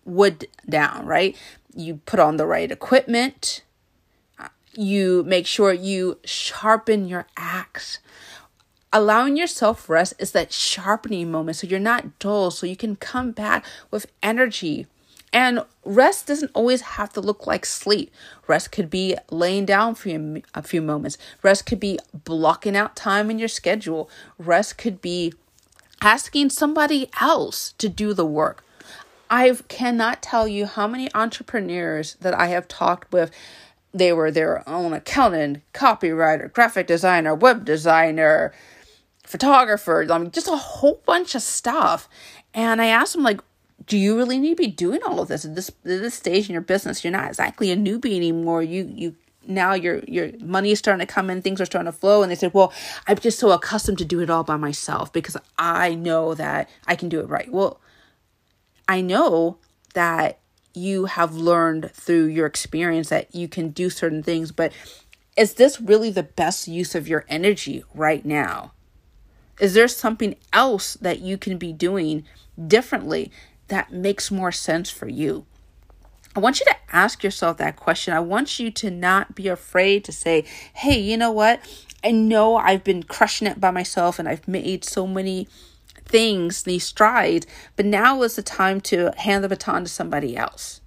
wood 0.06 0.48
down, 0.68 1.06
right? 1.06 1.38
You 1.76 2.02
put 2.06 2.20
on 2.20 2.38
the 2.38 2.46
right 2.46 2.72
equipment. 2.72 3.64
You 4.74 5.24
make 5.24 5.46
sure 5.46 5.74
you 5.74 6.20
sharpen 6.26 7.08
your 7.08 7.28
axe 7.38 8.00
allowing 8.94 9.38
yourself 9.38 9.90
rest 9.90 10.14
is 10.20 10.32
that 10.34 10.52
sharpening 10.52 11.32
moment 11.32 11.56
so 11.56 11.68
you're 11.68 11.80
not 11.80 12.20
dull 12.20 12.52
so 12.52 12.66
you 12.66 12.76
can 12.76 12.96
come 12.96 13.32
back 13.32 13.66
with 13.90 14.06
energy 14.22 14.86
and 15.34 15.64
rest 15.86 16.28
doesn't 16.28 16.52
always 16.54 16.82
have 16.82 17.14
to 17.14 17.22
look 17.22 17.48
like 17.48 17.66
sleep. 17.66 18.12
Rest 18.48 18.72
could 18.72 18.90
be 18.90 19.16
laying 19.30 19.66
down 19.66 19.96
for 19.96 20.10
a 20.54 20.62
few 20.62 20.82
moments. 20.82 21.18
Rest 21.42 21.66
could 21.66 21.80
be 21.80 22.00
blocking 22.14 22.76
out 22.76 22.96
time 22.96 23.32
in 23.32 23.40
your 23.40 23.48
schedule. 23.48 24.10
Rest 24.38 24.78
could 24.78 25.02
be 25.02 25.34
asking 26.02 26.50
somebody 26.50 27.10
else 27.22 27.74
to 27.78 27.88
do 27.88 28.14
the 28.14 28.26
work. 28.26 28.64
I 29.30 29.56
cannot 29.70 30.22
tell 30.22 30.48
you 30.48 30.66
how 30.66 30.88
many 30.88 31.08
entrepreneurs 31.16 32.16
that 32.16 32.34
i 32.34 32.48
have 32.48 32.68
talked 32.68 33.14
with. 33.14 33.32
They 33.94 34.12
were 34.12 34.32
their 34.32 34.68
own 34.68 34.92
accountant 34.92 35.62
copywriter 35.74 36.52
graphic 36.52 36.88
designer 36.88 37.34
web 37.34 37.64
designer 37.64 38.54
photographer, 39.32 40.06
I 40.10 40.18
mean, 40.18 40.32
just 40.32 40.50
a 40.50 40.58
whole 40.58 41.02
bunch 41.06 41.36
of 41.36 41.42
stuff. 41.42 42.10
And 42.54 42.82
I 42.82 42.88
asked 42.88 43.14
them, 43.14 43.24
like, 43.24 43.40
do 43.86 43.98
you 43.98 44.16
really 44.16 44.38
need 44.38 44.58
to 44.58 44.64
be 44.64 44.68
doing 44.68 45.02
all 45.04 45.20
of 45.20 45.28
this 45.28 45.46
at 45.46 45.56
this 45.56 45.70
at 45.70 45.76
this 45.84 46.14
stage 46.14 46.50
in 46.50 46.54
your 46.54 46.62
business? 46.62 47.04
You're 47.04 47.12
not 47.12 47.28
exactly 47.28 47.72
a 47.72 47.76
newbie 47.76 48.16
anymore. 48.16 48.64
You 48.64 48.92
you 48.94 49.16
now 49.48 49.74
your 49.74 50.00
your 50.08 50.32
money 50.40 50.72
is 50.72 50.80
starting 50.80 51.06
to 51.06 51.12
come 51.12 51.30
in, 51.30 51.42
things 51.42 51.60
are 51.62 51.66
starting 51.66 51.92
to 51.92 51.98
flow, 51.98 52.22
and 52.22 52.32
they 52.32 52.36
said, 52.36 52.54
"Well, 52.54 52.74
I'm 53.08 53.18
just 53.18 53.40
so 53.40 53.52
accustomed 53.52 53.98
to 54.00 54.06
do 54.06 54.20
it 54.20 54.30
all 54.30 54.44
by 54.44 54.58
myself 54.58 55.12
because 55.12 55.38
I 55.58 55.96
know 55.96 56.34
that 56.36 56.70
I 56.88 56.96
can 56.96 57.10
do 57.10 57.20
it 57.20 57.30
right." 57.30 57.52
Well, 57.52 57.80
I 58.88 59.02
know 59.02 59.58
that 59.94 60.40
you 60.74 61.06
have 61.06 61.36
learned 61.36 61.92
through 61.94 62.26
your 62.26 62.46
experience 62.46 63.10
that 63.10 63.34
you 63.36 63.48
can 63.48 63.70
do 63.70 63.90
certain 63.90 64.24
things, 64.24 64.52
but 64.52 64.72
is 65.36 65.56
this 65.56 65.82
really 65.82 66.12
the 66.12 66.24
best 66.24 66.68
use 66.68 66.96
of 66.96 67.08
your 67.08 67.26
energy 67.28 67.84
right 67.94 68.26
now? 68.26 68.74
Is 69.60 69.74
there 69.74 69.88
something 69.88 70.36
else 70.54 70.96
that 70.96 71.20
you 71.20 71.38
can 71.38 71.58
be 71.58 71.74
doing 71.74 72.26
differently 72.68 73.32
that 73.72 73.92
makes 73.92 74.30
more 74.30 74.52
sense 74.52 74.90
for 74.90 75.08
you? 75.08 75.46
I 76.36 76.40
want 76.40 76.60
you 76.60 76.66
to 76.68 76.76
ask 76.92 77.24
yourself 77.24 77.58
that 77.58 77.76
question. 77.76 78.14
I 78.14 78.20
want 78.20 78.60
you 78.60 78.72
to 78.72 78.92
not 78.92 79.36
be 79.36 79.48
afraid 79.48 80.06
to 80.06 80.12
say, 80.12 80.46
hey, 80.74 81.00
you 81.00 81.18
know 81.18 81.32
what? 81.32 81.60
I 82.04 82.12
know 82.12 82.56
I've 82.56 82.84
been 82.84 83.04
crushing 83.04 83.48
it 83.48 83.60
by 83.60 83.72
myself 83.72 84.18
and 84.18 84.30
I've 84.30 84.48
made 84.48 84.86
so 84.86 85.06
many 85.06 85.48
things, 86.06 86.64
these 86.64 86.84
strides, 86.84 87.48
but 87.76 87.86
now 87.86 88.22
is 88.24 88.36
the 88.36 88.44
time 88.44 88.82
to 88.82 89.12
hand 89.18 89.44
the 89.44 89.50
baton 89.50 89.84
to 89.84 89.90
somebody 89.90 90.38
else. 90.38 90.82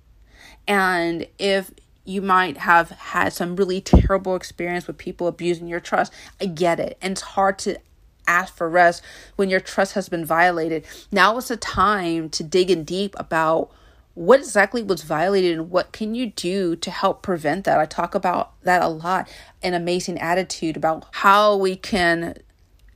And 0.66 1.27
if 1.38 1.70
you 2.05 2.20
might 2.20 2.59
have 2.59 2.90
had 2.90 3.33
some 3.33 3.57
really 3.57 3.81
terrible 3.81 4.37
experience 4.37 4.87
with 4.87 4.99
people 4.99 5.27
abusing 5.27 5.68
your 5.68 5.81
trust, 5.81 6.12
I 6.40 6.47
get 6.47 6.81
it. 6.81 6.99
And 7.01 7.12
it's 7.12 7.23
hard 7.23 7.59
to 7.61 7.79
ask 8.26 8.54
for 8.54 8.68
rest 8.68 9.02
when 9.37 9.50
your 9.50 9.60
trust 9.60 9.94
has 9.94 10.08
been 10.08 10.24
violated. 10.24 10.84
Now 11.10 11.37
is 11.37 11.48
the 11.48 11.56
time 11.56 12.28
to 12.30 12.42
dig 12.42 12.70
in 12.70 12.84
deep 12.84 13.14
about 13.18 13.70
what 14.14 14.40
exactly 14.40 14.82
was 14.82 15.02
violated 15.02 15.52
and 15.52 15.70
what 15.70 15.92
can 15.92 16.14
you 16.14 16.26
do 16.30 16.76
to 16.76 16.90
help 16.90 17.22
prevent 17.22 17.64
that. 17.64 17.80
I 17.80 17.87
talk 17.87 18.14
about 18.14 18.52
that 18.62 18.82
a 18.82 18.88
lot 18.88 19.28
in 19.62 19.74
amazing 19.74 20.18
attitude 20.18 20.76
about 20.76 21.06
how 21.10 21.56
we 21.56 21.74
can 21.74 22.37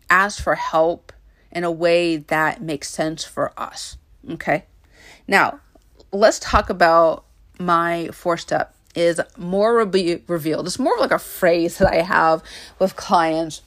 ask 0.08 0.42
for 0.42 0.54
help 0.54 1.12
in 1.50 1.64
a 1.64 1.70
way 1.70 2.16
that 2.16 2.62
makes 2.62 2.88
sense 2.88 3.24
for 3.24 3.52
us 3.58 3.96
okay? 4.32 4.64
Now 5.26 5.60
let's 6.12 6.38
talk 6.38 6.70
about 6.70 7.24
my 7.58 8.08
four 8.12 8.36
step 8.36 8.74
is 8.94 9.20
more 9.36 9.84
be 9.84 10.22
revealed. 10.26 10.66
It's 10.66 10.78
more 10.78 10.96
like 10.98 11.10
a 11.10 11.18
phrase 11.18 11.78
that 11.78 11.92
i 11.92 12.02
have 12.02 12.42
with 12.78 12.96
clients 12.96 13.62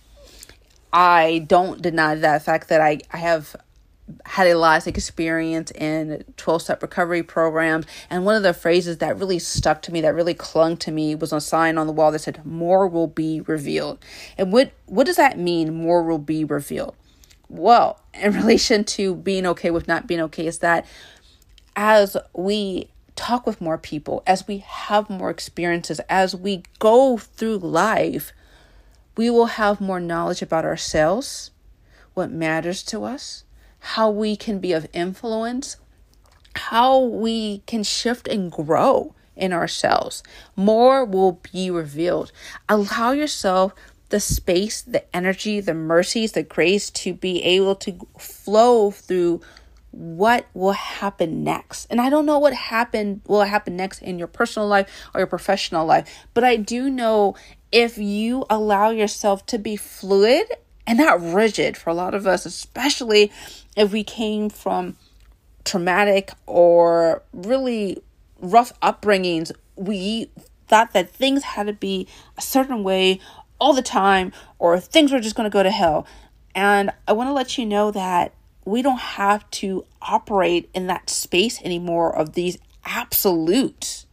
i 0.93 1.43
don't 1.47 1.81
deny 1.81 2.15
that 2.15 2.41
fact 2.41 2.69
that 2.69 2.81
i, 2.81 2.99
I 3.11 3.17
have 3.17 3.55
had 4.25 4.47
a 4.47 4.55
lot 4.55 4.81
of 4.81 4.87
experience 4.87 5.71
in 5.71 6.23
12 6.37 6.61
step 6.63 6.81
recovery 6.81 7.23
programs. 7.23 7.85
And 8.09 8.25
one 8.25 8.35
of 8.35 8.43
the 8.43 8.53
phrases 8.53 8.97
that 8.97 9.17
really 9.17 9.39
stuck 9.39 9.81
to 9.83 9.91
me, 9.91 10.01
that 10.01 10.13
really 10.13 10.33
clung 10.33 10.77
to 10.77 10.91
me, 10.91 11.15
was 11.15 11.33
a 11.33 11.41
sign 11.41 11.77
on 11.77 11.87
the 11.87 11.93
wall 11.93 12.11
that 12.11 12.19
said, 12.19 12.45
More 12.45 12.87
will 12.87 13.07
be 13.07 13.41
revealed. 13.41 14.03
And 14.37 14.51
what, 14.51 14.71
what 14.85 15.05
does 15.05 15.17
that 15.17 15.37
mean, 15.37 15.73
more 15.73 16.03
will 16.03 16.17
be 16.17 16.43
revealed? 16.43 16.95
Well, 17.49 17.99
in 18.13 18.33
relation 18.33 18.83
to 18.85 19.15
being 19.15 19.45
okay 19.47 19.71
with 19.71 19.87
not 19.87 20.07
being 20.07 20.21
okay, 20.21 20.47
is 20.47 20.59
that 20.59 20.85
as 21.75 22.17
we 22.33 22.89
talk 23.15 23.45
with 23.45 23.61
more 23.61 23.77
people, 23.77 24.23
as 24.25 24.47
we 24.47 24.59
have 24.59 25.09
more 25.09 25.29
experiences, 25.29 25.99
as 26.09 26.35
we 26.35 26.63
go 26.79 27.17
through 27.17 27.57
life, 27.57 28.33
we 29.15 29.29
will 29.29 29.47
have 29.47 29.81
more 29.81 29.99
knowledge 29.99 30.41
about 30.41 30.65
ourselves, 30.65 31.51
what 32.13 32.31
matters 32.31 32.83
to 32.83 33.03
us, 33.03 33.43
how 33.79 34.09
we 34.09 34.35
can 34.35 34.59
be 34.59 34.73
of 34.73 34.87
influence, 34.93 35.77
how 36.55 36.99
we 36.99 37.59
can 37.65 37.83
shift 37.83 38.27
and 38.27 38.51
grow 38.51 39.15
in 39.35 39.53
ourselves. 39.53 40.23
More 40.55 41.03
will 41.05 41.39
be 41.51 41.69
revealed. 41.69 42.31
Allow 42.69 43.11
yourself 43.11 43.73
the 44.09 44.19
space, 44.19 44.81
the 44.81 45.03
energy, 45.15 45.59
the 45.59 45.73
mercies, 45.73 46.33
the 46.33 46.43
grace 46.43 46.89
to 46.89 47.13
be 47.13 47.43
able 47.43 47.75
to 47.75 47.97
flow 48.19 48.91
through 48.91 49.41
what 49.91 50.45
will 50.53 50.73
happen 50.73 51.43
next. 51.43 51.85
And 51.89 51.99
I 51.99 52.09
don't 52.09 52.25
know 52.25 52.39
what 52.39 52.53
happened 52.53 53.21
will 53.27 53.43
happen 53.43 53.75
next 53.75 54.01
in 54.01 54.17
your 54.17 54.27
personal 54.27 54.67
life 54.67 54.89
or 55.13 55.19
your 55.19 55.27
professional 55.27 55.85
life, 55.85 56.09
but 56.33 56.43
I 56.43 56.55
do 56.55 56.89
know 56.89 57.35
if 57.71 57.97
you 57.97 58.45
allow 58.49 58.89
yourself 58.89 59.45
to 59.47 59.57
be 59.57 59.75
fluid 59.75 60.45
and 60.87 60.97
not 60.97 61.21
rigid 61.21 61.77
for 61.77 61.89
a 61.89 61.93
lot 61.93 62.13
of 62.13 62.27
us, 62.27 62.45
especially 62.45 63.31
if 63.75 63.91
we 63.91 64.03
came 64.03 64.49
from 64.49 64.97
traumatic 65.63 66.31
or 66.45 67.23
really 67.33 68.01
rough 68.39 68.77
upbringings. 68.81 69.51
We 69.75 70.29
thought 70.67 70.93
that 70.93 71.09
things 71.09 71.43
had 71.43 71.67
to 71.67 71.73
be 71.73 72.07
a 72.37 72.41
certain 72.41 72.83
way 72.83 73.19
all 73.59 73.73
the 73.73 73.81
time 73.81 74.31
or 74.57 74.79
things 74.79 75.11
were 75.11 75.19
just 75.19 75.35
going 75.35 75.49
to 75.49 75.53
go 75.53 75.63
to 75.63 75.71
hell. 75.71 76.07
And 76.55 76.91
I 77.07 77.13
want 77.13 77.29
to 77.29 77.33
let 77.33 77.57
you 77.57 77.65
know 77.65 77.91
that 77.91 78.33
we 78.65 78.81
don't 78.81 78.99
have 78.99 79.49
to 79.51 79.85
operate 80.01 80.69
in 80.73 80.87
that 80.87 81.09
space 81.09 81.61
anymore 81.61 82.15
of 82.15 82.33
these 82.33 82.57
absolutes. 82.85 84.05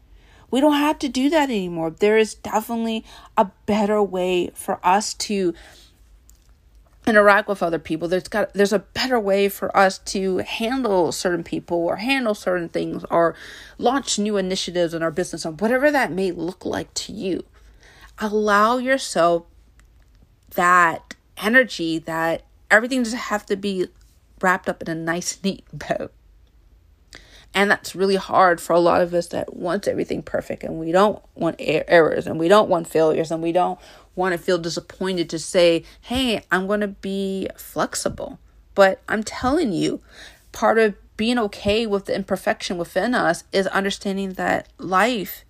We 0.50 0.60
don't 0.60 0.74
have 0.74 0.98
to 1.00 1.08
do 1.08 1.28
that 1.30 1.50
anymore. 1.50 1.90
There 1.90 2.16
is 2.16 2.34
definitely 2.34 3.04
a 3.36 3.50
better 3.66 4.02
way 4.02 4.50
for 4.54 4.80
us 4.84 5.14
to 5.14 5.54
interact 7.06 7.48
with 7.48 7.62
other 7.62 7.78
people. 7.78 8.08
There's 8.08 8.28
got 8.28 8.54
there's 8.54 8.72
a 8.72 8.78
better 8.80 9.18
way 9.18 9.48
for 9.48 9.74
us 9.76 9.98
to 9.98 10.38
handle 10.38 11.12
certain 11.12 11.44
people 11.44 11.78
or 11.78 11.96
handle 11.96 12.34
certain 12.34 12.68
things 12.68 13.04
or 13.10 13.34
launch 13.78 14.18
new 14.18 14.36
initiatives 14.36 14.94
in 14.94 15.02
our 15.02 15.10
business 15.10 15.44
or 15.44 15.52
whatever 15.52 15.90
that 15.90 16.12
may 16.12 16.30
look 16.30 16.64
like 16.64 16.92
to 16.94 17.12
you. 17.12 17.44
Allow 18.18 18.78
yourself 18.78 19.44
that 20.54 21.14
energy 21.36 21.98
that 21.98 22.42
everything 22.70 23.02
doesn't 23.02 23.18
have 23.18 23.46
to 23.46 23.56
be 23.56 23.86
wrapped 24.40 24.68
up 24.68 24.82
in 24.82 24.88
a 24.88 24.94
nice 24.94 25.38
neat 25.44 25.64
bow 25.72 26.10
and 27.54 27.70
that's 27.70 27.94
really 27.94 28.16
hard 28.16 28.60
for 28.60 28.72
a 28.72 28.80
lot 28.80 29.00
of 29.00 29.14
us 29.14 29.28
that 29.28 29.56
wants 29.56 29.88
everything 29.88 30.22
perfect 30.22 30.62
and 30.62 30.78
we 30.78 30.92
don't 30.92 31.22
want 31.34 31.56
errors 31.58 32.26
and 32.26 32.38
we 32.38 32.48
don't 32.48 32.68
want 32.68 32.86
failures 32.86 33.30
and 33.30 33.42
we 33.42 33.52
don't 33.52 33.78
want 34.14 34.32
to 34.32 34.38
feel 34.38 34.58
disappointed 34.58 35.30
to 35.30 35.38
say, 35.38 35.84
hey, 36.02 36.42
I'm 36.50 36.66
going 36.66 36.80
to 36.80 36.88
be 36.88 37.48
flexible. 37.56 38.38
But 38.74 39.00
I'm 39.08 39.22
telling 39.22 39.72
you, 39.72 40.00
part 40.52 40.78
of 40.78 40.94
being 41.16 41.38
okay 41.38 41.86
with 41.86 42.04
the 42.04 42.14
imperfection 42.14 42.78
within 42.78 43.14
us 43.14 43.44
is 43.52 43.66
understanding 43.68 44.34
that 44.34 44.68
life, 44.78 45.44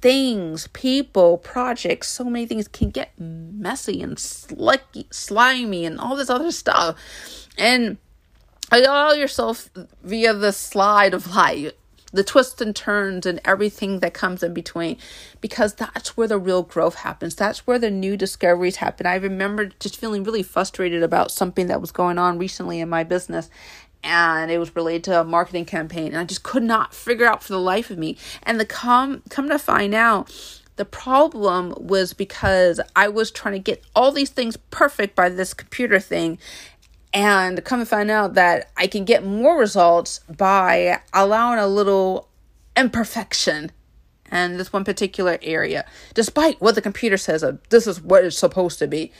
things, 0.00 0.68
people, 0.68 1.38
projects, 1.38 2.08
so 2.08 2.24
many 2.24 2.46
things 2.46 2.68
can 2.68 2.90
get 2.90 3.18
messy 3.18 4.02
and 4.02 4.18
slicky, 4.18 5.06
slimy 5.10 5.86
and 5.86 5.98
all 5.98 6.16
this 6.16 6.28
other 6.28 6.50
stuff. 6.50 6.96
And 7.56 7.98
allow 8.72 9.12
yourself 9.12 9.70
via 10.02 10.34
the 10.34 10.52
slide 10.52 11.14
of 11.14 11.34
life 11.34 11.72
the 12.14 12.24
twists 12.24 12.60
and 12.60 12.74
turns 12.74 13.26
and 13.26 13.40
everything 13.44 13.98
that 13.98 14.14
comes 14.14 14.42
in 14.42 14.54
between 14.54 14.96
because 15.40 15.74
that's 15.74 16.16
where 16.16 16.28
the 16.28 16.38
real 16.38 16.62
growth 16.62 16.94
happens. 16.96 17.34
That's 17.34 17.66
where 17.66 17.78
the 17.78 17.90
new 17.90 18.16
discoveries 18.16 18.76
happen. 18.76 19.06
I 19.06 19.16
remember 19.16 19.66
just 19.80 19.96
feeling 19.96 20.22
really 20.22 20.44
frustrated 20.44 21.02
about 21.02 21.32
something 21.32 21.66
that 21.66 21.80
was 21.80 21.90
going 21.90 22.16
on 22.16 22.38
recently 22.38 22.80
in 22.80 22.88
my 22.88 23.02
business 23.02 23.50
and 24.02 24.50
it 24.50 24.58
was 24.58 24.76
related 24.76 25.04
to 25.04 25.20
a 25.20 25.24
marketing 25.24 25.64
campaign 25.64 26.08
and 26.08 26.18
I 26.18 26.24
just 26.24 26.44
could 26.44 26.62
not 26.62 26.94
figure 26.94 27.26
out 27.26 27.42
for 27.42 27.52
the 27.52 27.60
life 27.60 27.90
of 27.90 27.98
me. 27.98 28.16
And 28.44 28.60
the 28.60 28.66
come 28.66 29.22
come 29.28 29.48
to 29.48 29.58
find 29.58 29.92
out 29.92 30.32
the 30.76 30.84
problem 30.84 31.72
was 31.78 32.12
because 32.12 32.80
I 32.96 33.08
was 33.08 33.30
trying 33.30 33.54
to 33.54 33.60
get 33.60 33.84
all 33.94 34.10
these 34.12 34.30
things 34.30 34.56
perfect 34.56 35.14
by 35.14 35.28
this 35.28 35.54
computer 35.54 36.00
thing 36.00 36.38
and 37.14 37.64
come 37.64 37.78
to 37.78 37.86
find 37.86 38.10
out 38.10 38.34
that 38.34 38.70
I 38.76 38.88
can 38.88 39.04
get 39.04 39.24
more 39.24 39.56
results 39.56 40.20
by 40.28 41.00
allowing 41.14 41.60
a 41.60 41.68
little 41.68 42.28
imperfection 42.76 43.70
in 44.32 44.56
this 44.56 44.72
one 44.72 44.84
particular 44.84 45.38
area, 45.40 45.86
despite 46.12 46.60
what 46.60 46.74
the 46.74 46.82
computer 46.82 47.16
says 47.16 47.44
this 47.70 47.86
is 47.86 48.02
what 48.02 48.24
it's 48.24 48.36
supposed 48.36 48.80
to 48.80 48.88
be. 48.88 49.12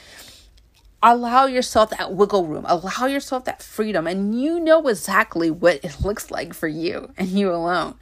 Allow 1.03 1.47
yourself 1.47 1.91
that 1.91 2.15
wiggle 2.15 2.47
room, 2.47 2.65
allow 2.67 3.07
yourself 3.07 3.45
that 3.45 3.63
freedom, 3.63 4.07
and 4.07 4.41
you 4.41 4.59
know 4.59 4.89
exactly 4.89 5.51
what 5.51 5.85
it 5.85 6.01
looks 6.01 6.31
like 6.31 6.53
for 6.53 6.67
you 6.67 7.13
and 7.17 7.29
you 7.29 7.53
alone. 7.53 7.95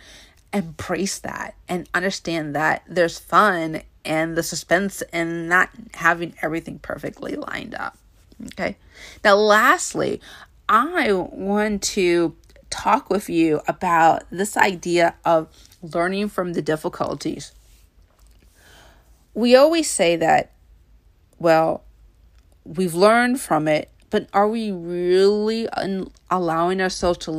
Embrace 0.55 1.19
that 1.19 1.55
and 1.69 1.89
understand 1.93 2.55
that 2.55 2.83
there's 2.89 3.19
fun 3.19 3.83
and 4.05 4.37
the 4.37 4.43
suspense 4.43 5.03
and 5.13 5.49
not 5.49 5.69
having 5.95 6.35
everything 6.41 6.79
perfectly 6.79 7.37
lined 7.37 7.75
up. 7.75 7.99
Okay. 8.47 8.77
Now, 9.25 9.37
lastly, 9.37 10.21
I 10.69 11.13
want 11.13 11.83
to 11.83 12.37
talk 12.71 13.11
with 13.11 13.29
you 13.29 13.61
about 13.69 14.25
this 14.31 14.57
idea 14.57 15.15
of 15.25 15.49
learning 15.83 16.29
from 16.29 16.55
the 16.55 16.63
difficulties. 16.63 17.53
We 19.35 19.55
always 19.57 19.91
say 19.91 20.17
that, 20.17 20.53
well, 21.39 21.85
we've 22.65 22.95
learned 22.95 23.41
from 23.41 23.69
it, 23.69 23.91
but 24.11 24.29
are 24.33 24.49
we 24.49 24.71
really 24.71 25.69
allowing 26.31 26.81
ourselves 26.81 27.19
to 27.19 27.31